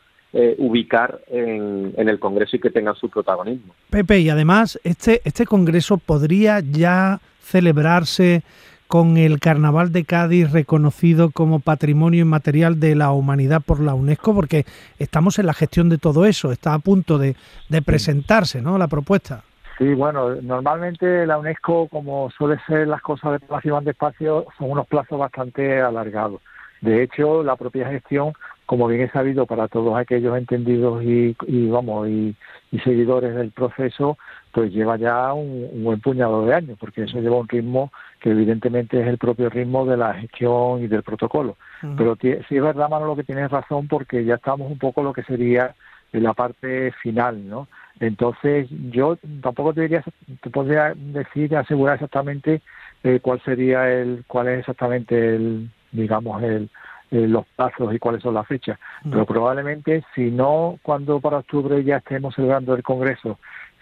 [0.58, 3.74] ubicar en, en, el Congreso y que tengan su protagonismo.
[3.90, 8.44] Pepe, y además este, este Congreso podría ya celebrarse
[8.88, 14.34] con el Carnaval de Cádiz reconocido como Patrimonio Inmaterial de la Humanidad por la UNESCO,
[14.36, 14.66] porque
[15.00, 17.36] estamos en la gestión de todo eso, está a punto de,
[17.86, 18.78] presentarse, ¿no?
[18.78, 19.44] La propuesta.
[19.78, 24.72] Sí, bueno, normalmente la UNESCO, como suele ser las cosas de plazo de espacio, son
[24.72, 26.42] unos plazos bastante alargados.
[26.80, 28.34] De hecho, la propia gestión,
[28.66, 31.36] como bien es sabido para todos aquellos entendidos y,
[31.70, 32.36] vamos y,
[32.84, 34.18] seguidores del proceso,
[34.52, 39.00] pues lleva ya un, buen puñado de años, porque eso lleva un ritmo que evidentemente
[39.00, 41.56] es el propio ritmo de la gestión y del protocolo.
[41.98, 45.24] Pero sí es verdad, lo que tienes razón, porque ya estamos un poco lo que
[45.24, 45.74] sería
[46.12, 47.68] la parte final, ¿no?
[48.00, 50.04] Entonces, yo tampoco te diría,
[50.42, 52.62] te podría decir, asegurar exactamente
[53.04, 56.70] eh, cuál sería el, cuál es exactamente el, digamos, el,
[57.16, 58.78] eh, los plazos y cuáles son las fechas.
[59.10, 63.40] Pero probablemente, si no, cuando para octubre ya estemos celebrando el Congreso,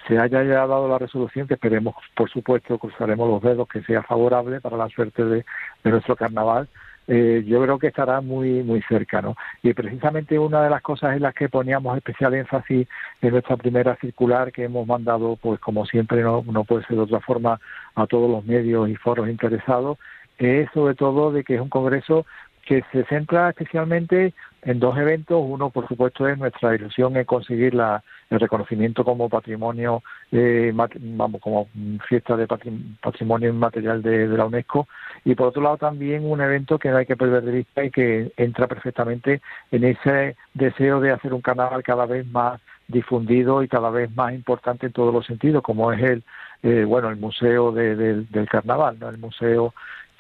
[0.08, 4.04] se haya ya dado la resolución, que esperemos, por supuesto, cruzaremos los dedos, que sea
[4.04, 5.46] favorable para la suerte de,
[5.84, 6.68] nuestro carnaval,
[7.08, 9.36] eh, yo creo que estará muy muy cerca, ¿no?
[9.64, 12.88] Y precisamente una de las cosas en las que poníamos especial énfasis
[13.22, 17.02] en nuestra primera circular que hemos mandado, pues como siempre no, no puede ser de
[17.02, 17.60] otra forma,
[17.96, 19.98] a todos los medios y foros interesados,
[20.38, 22.26] es sobre todo de que es un congreso
[22.66, 25.44] que se centra especialmente en dos eventos.
[25.46, 30.02] Uno, por supuesto, es nuestra ilusión en conseguir la, el reconocimiento como patrimonio,
[30.32, 31.68] eh, vamos, como
[32.08, 34.88] fiesta de patrimonio inmaterial de, de, la UNESCO.
[35.26, 37.92] Y por otro lado, también un evento que no hay que perder de vista y
[37.92, 39.42] que entra perfectamente
[39.72, 44.34] en ese deseo de hacer un carnaval cada vez más difundido y cada vez más
[44.34, 46.24] importante en todos los sentidos, como es el,
[46.64, 49.10] eh, bueno, el museo del carnaval, ¿no?
[49.10, 49.74] El museo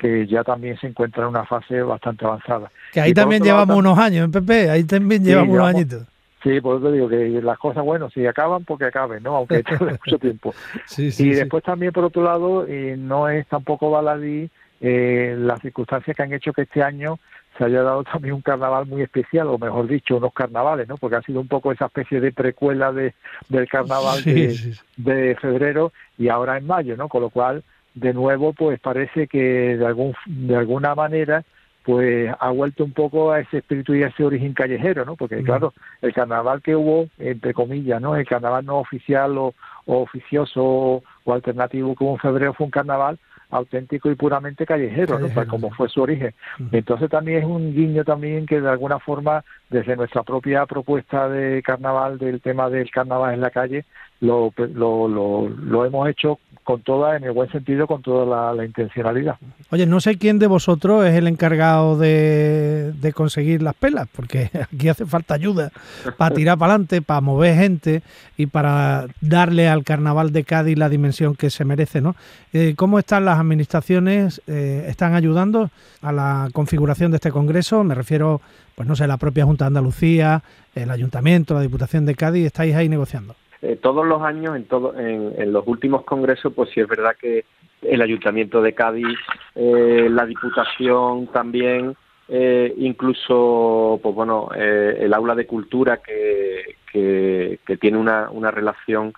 [0.03, 2.69] que ya también se encuentra en una fase bastante avanzada.
[2.91, 6.03] Que ahí también llevamos unos años en PP, ahí también llevamos unos añitos.
[6.43, 9.37] Sí, por eso digo que las cosas, bueno, si acaban, porque acaben, ¿no?
[9.37, 9.63] Aunque de
[10.05, 10.53] mucho tiempo.
[10.97, 14.49] y después también, por otro lado, eh, no es tampoco baladí
[14.81, 17.17] eh, las circunstancias que han hecho que este año
[17.57, 20.97] se haya dado también un carnaval muy especial, o mejor dicho, unos carnavales, ¿no?
[20.97, 23.13] Porque ha sido un poco esa especie de precuela de,
[23.47, 27.07] del carnaval de, de febrero y ahora en mayo, ¿no?
[27.07, 27.63] Con lo cual
[27.95, 31.43] de nuevo pues parece que de algún de alguna manera
[31.83, 35.15] pues ha vuelto un poco a ese espíritu y a ese origen callejero, ¿no?
[35.15, 38.15] Porque claro, el carnaval que hubo, entre comillas, ¿no?
[38.15, 39.53] El carnaval no oficial o,
[39.85, 43.19] oficioso o, alternativo hubo en febrero fue un carnaval
[43.49, 45.27] auténtico y puramente callejero, ¿no?
[45.47, 46.33] Como fue su origen.
[46.71, 51.61] Entonces también es un guiño también que de alguna forma desde nuestra propia propuesta de
[51.61, 53.85] carnaval, del tema del carnaval en la calle,
[54.23, 58.65] lo, lo, lo, lo hemos hecho con toda, en el buen sentido, con toda la,
[58.65, 59.35] intencionalidad.
[59.69, 64.49] Oye, no sé quién de vosotros es el encargado de, de conseguir las pelas, porque
[64.73, 65.71] aquí hace falta ayuda
[66.17, 68.01] para tirar para adelante, para mover gente
[68.37, 72.15] y para darle al carnaval de Cádiz la dimensión que se merece, ¿no?
[72.53, 74.41] Eh, ¿Cómo están las administraciones?
[74.47, 75.69] Eh, ¿Están ayudando
[76.01, 77.83] a la configuración de este congreso?
[77.83, 78.39] Me refiero,
[78.75, 80.43] pues no sé, la propia Junta de Andalucía,
[80.75, 83.35] el Ayuntamiento, la Diputación de Cádiz, ¿estáis ahí negociando?
[83.65, 87.45] Eh, todos los años, en, todo, en, los últimos congresos, pues sí es verdad que
[87.81, 89.17] el Ayuntamiento de Cádiz,
[89.55, 91.95] eh, la Diputación también,
[92.27, 99.13] eh, incluso, pues bueno, el Aula de Cultura que, que, tiene una, una relación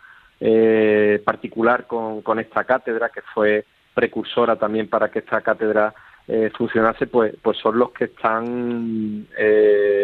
[1.26, 3.66] particular con, con esta cátedra, que fue
[3.96, 5.92] precursora también para que esta cátedra
[6.56, 9.26] funcionase, pues, pues son los que están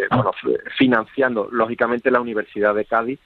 [0.10, 0.32] bueno,
[0.80, 3.20] financiando, lógicamente, la Universidad de Cádiz,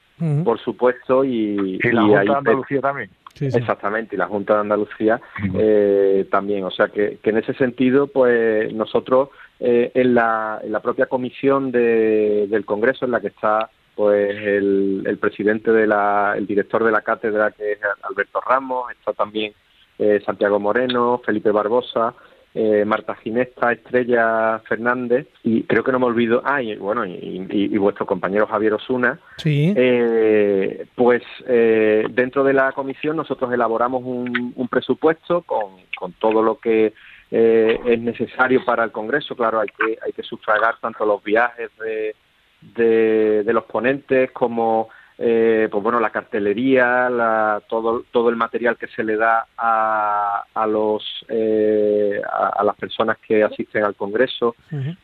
[0.43, 3.09] por supuesto, y, la Junta de Andalucía también.
[3.39, 5.21] Exactamente, y la Junta de Andalucía
[5.57, 6.63] eh, también.
[6.63, 11.07] O sea que, que, en ese sentido, pues nosotros eh, en, la, en la propia
[11.07, 16.45] comisión de, del Congreso, en la que está pues el, el presidente de la, el
[16.45, 19.53] director de la cátedra, que es Alberto Ramos, está también
[19.97, 22.13] eh, Santiago Moreno, Felipe Barbosa,
[22.57, 27.11] eh, Marta Ginesta, Estrella Fernández, y creo que no me olvido, ah, y bueno, y,
[27.49, 29.73] y- y vuestro compañero Javier Osuna, Sí.
[29.75, 36.41] eh, pues eh, dentro de la comisión nosotros elaboramos un, un presupuesto con, con todo
[36.41, 36.93] lo que
[37.31, 39.35] eh, es necesario para el Congreso.
[39.35, 42.15] Claro, hay que, hay que sufragar tanto los viajes de,
[42.61, 48.77] de, de los ponentes como eh, pues bueno la cartelería, la, todo, todo el material
[48.77, 53.95] que se le da a, a los eh, a, a las personas que asisten al
[53.95, 54.55] Congreso.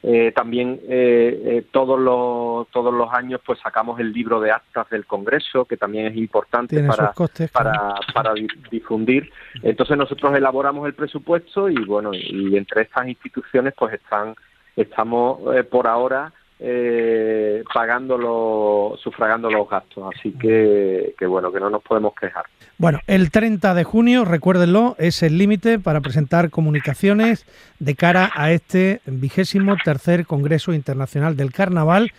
[0.04, 4.90] Eh, también eh, eh, todos los todos los años pues sacamos el libro de actas
[4.90, 9.32] del Congreso que también es importante para costes, para, para di- difundir.
[9.64, 14.36] Entonces nosotros elaboramos el presupuesto y bueno y entre estas instituciones pues están
[14.76, 16.32] estamos eh, por ahora
[16.64, 20.14] eh, pagando los sufragando los gastos.
[20.16, 22.46] Así que, que bueno que no nos podemos quejar.
[22.78, 27.46] Bueno, el 30 de junio, recuérdenlo, es el límite para presentar comunicaciones
[27.80, 32.12] de cara a este vigésimo tercer Congreso Internacional del Carnaval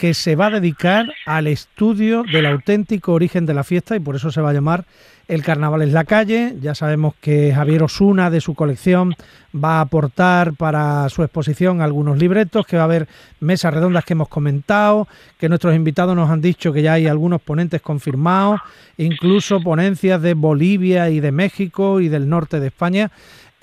[0.00, 4.16] que se va a dedicar al estudio del auténtico origen de la fiesta y por
[4.16, 4.86] eso se va a llamar
[5.28, 6.56] El Carnaval es la calle.
[6.58, 9.14] Ya sabemos que Javier Osuna de su colección
[9.54, 13.08] va a aportar para su exposición algunos libretos, que va a haber
[13.40, 15.06] mesas redondas que hemos comentado,
[15.38, 18.58] que nuestros invitados nos han dicho que ya hay algunos ponentes confirmados,
[18.96, 23.10] incluso ponencias de Bolivia y de México y del norte de España.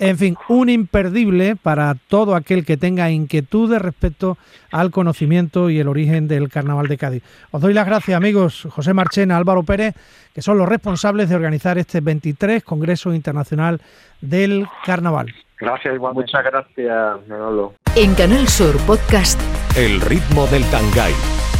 [0.00, 4.38] En fin, un imperdible para todo aquel que tenga inquietudes respecto
[4.70, 7.22] al conocimiento y el origen del Carnaval de Cádiz.
[7.50, 9.94] Os doy las gracias, amigos José Marchena, Álvaro Pérez,
[10.32, 13.80] que son los responsables de organizar este 23 Congreso Internacional
[14.20, 15.34] del Carnaval.
[15.58, 19.40] gracias igualmente muchas gracias Manolo En Canal Sur Podcast
[19.76, 21.12] El ritmo del Tangay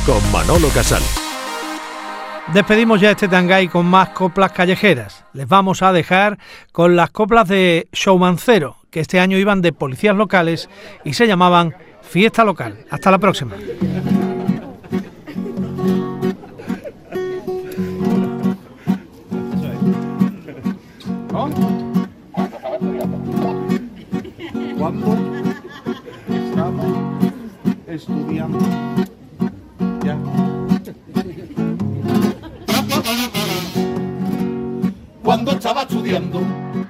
[0.07, 1.03] con Manolo Casal.
[2.53, 5.23] Despedimos ya este tangay con más coplas callejeras.
[5.35, 6.39] Les vamos a dejar
[6.73, 10.71] con las coplas de Showmancero, que este año iban de policías locales
[11.05, 12.87] y se llamaban Fiesta Local.
[12.91, 13.55] Hasta la próxima.
[24.79, 25.17] Cuando
[26.31, 26.87] estamos
[27.87, 28.59] estudiando.
[30.03, 30.17] Ya.
[35.23, 36.43] Cuando estaba estudiando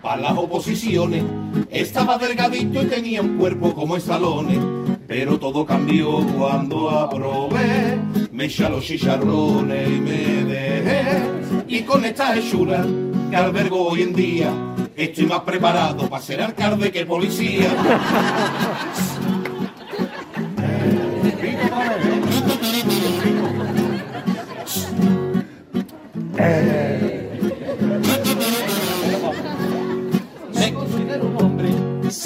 [0.02, 1.22] para las oposiciones,
[1.70, 4.58] estaba delgadito y tenía un cuerpo como esalones.
[5.06, 7.98] Pero todo cambió cuando aprobé,
[8.32, 11.22] me eché los chicharrones y me dejé.
[11.68, 12.84] Y con esta hechura
[13.30, 14.50] que albergo hoy en día,
[14.96, 17.70] estoy más preparado para ser alcalde que policía.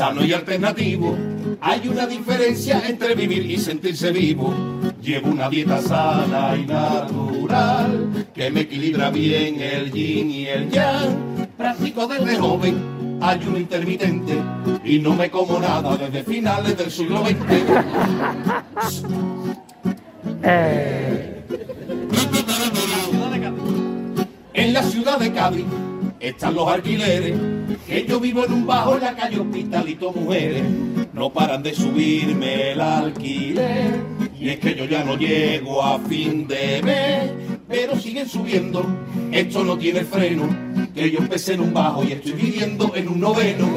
[0.03, 1.17] sano y alternativo.
[1.61, 4.53] Hay una diferencia entre vivir y sentirse vivo.
[5.01, 11.47] Llevo una dieta sana y natural que me equilibra bien el yin y el yang.
[11.57, 14.35] Practico desde joven ayuno intermitente
[14.85, 17.37] y no me como nada desde finales del siglo XX.
[24.55, 25.65] En la ciudad de Cádiz
[26.21, 27.35] están los alquileres,
[27.87, 30.64] que yo vivo en un bajo en la calle Hospitalito Mujeres.
[31.12, 34.01] No paran de subirme el alquiler,
[34.39, 37.30] y es que yo ya no llego a fin de mes,
[37.68, 38.85] pero siguen subiendo,
[39.30, 40.49] esto no tiene freno,
[40.95, 43.68] que yo empecé en un bajo y estoy viviendo en un noveno.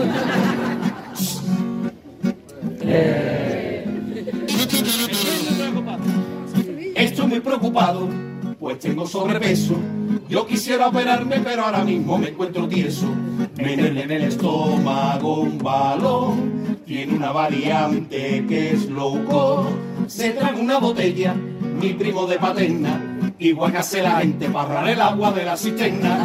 [6.95, 8.07] Estoy muy preocupado,
[8.57, 9.75] pues tengo sobrepeso.
[10.27, 13.05] Yo quisiera operarme, pero ahora mismo me encuentro tieso.
[13.57, 16.79] Me duele en el estómago un balón.
[16.85, 19.69] Tiene una variante que es low cost.
[20.07, 23.01] Se traga una botella, mi primo de paterna.
[23.37, 26.17] Igual que hace la gente el agua de la cisterna.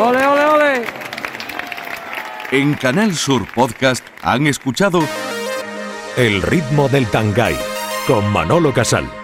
[0.00, 0.82] ¡Ole, ole, ole!
[2.50, 5.00] En Canal Sur Podcast han escuchado
[6.16, 7.56] El ritmo del Tangay
[8.06, 9.23] con Manolo Casal.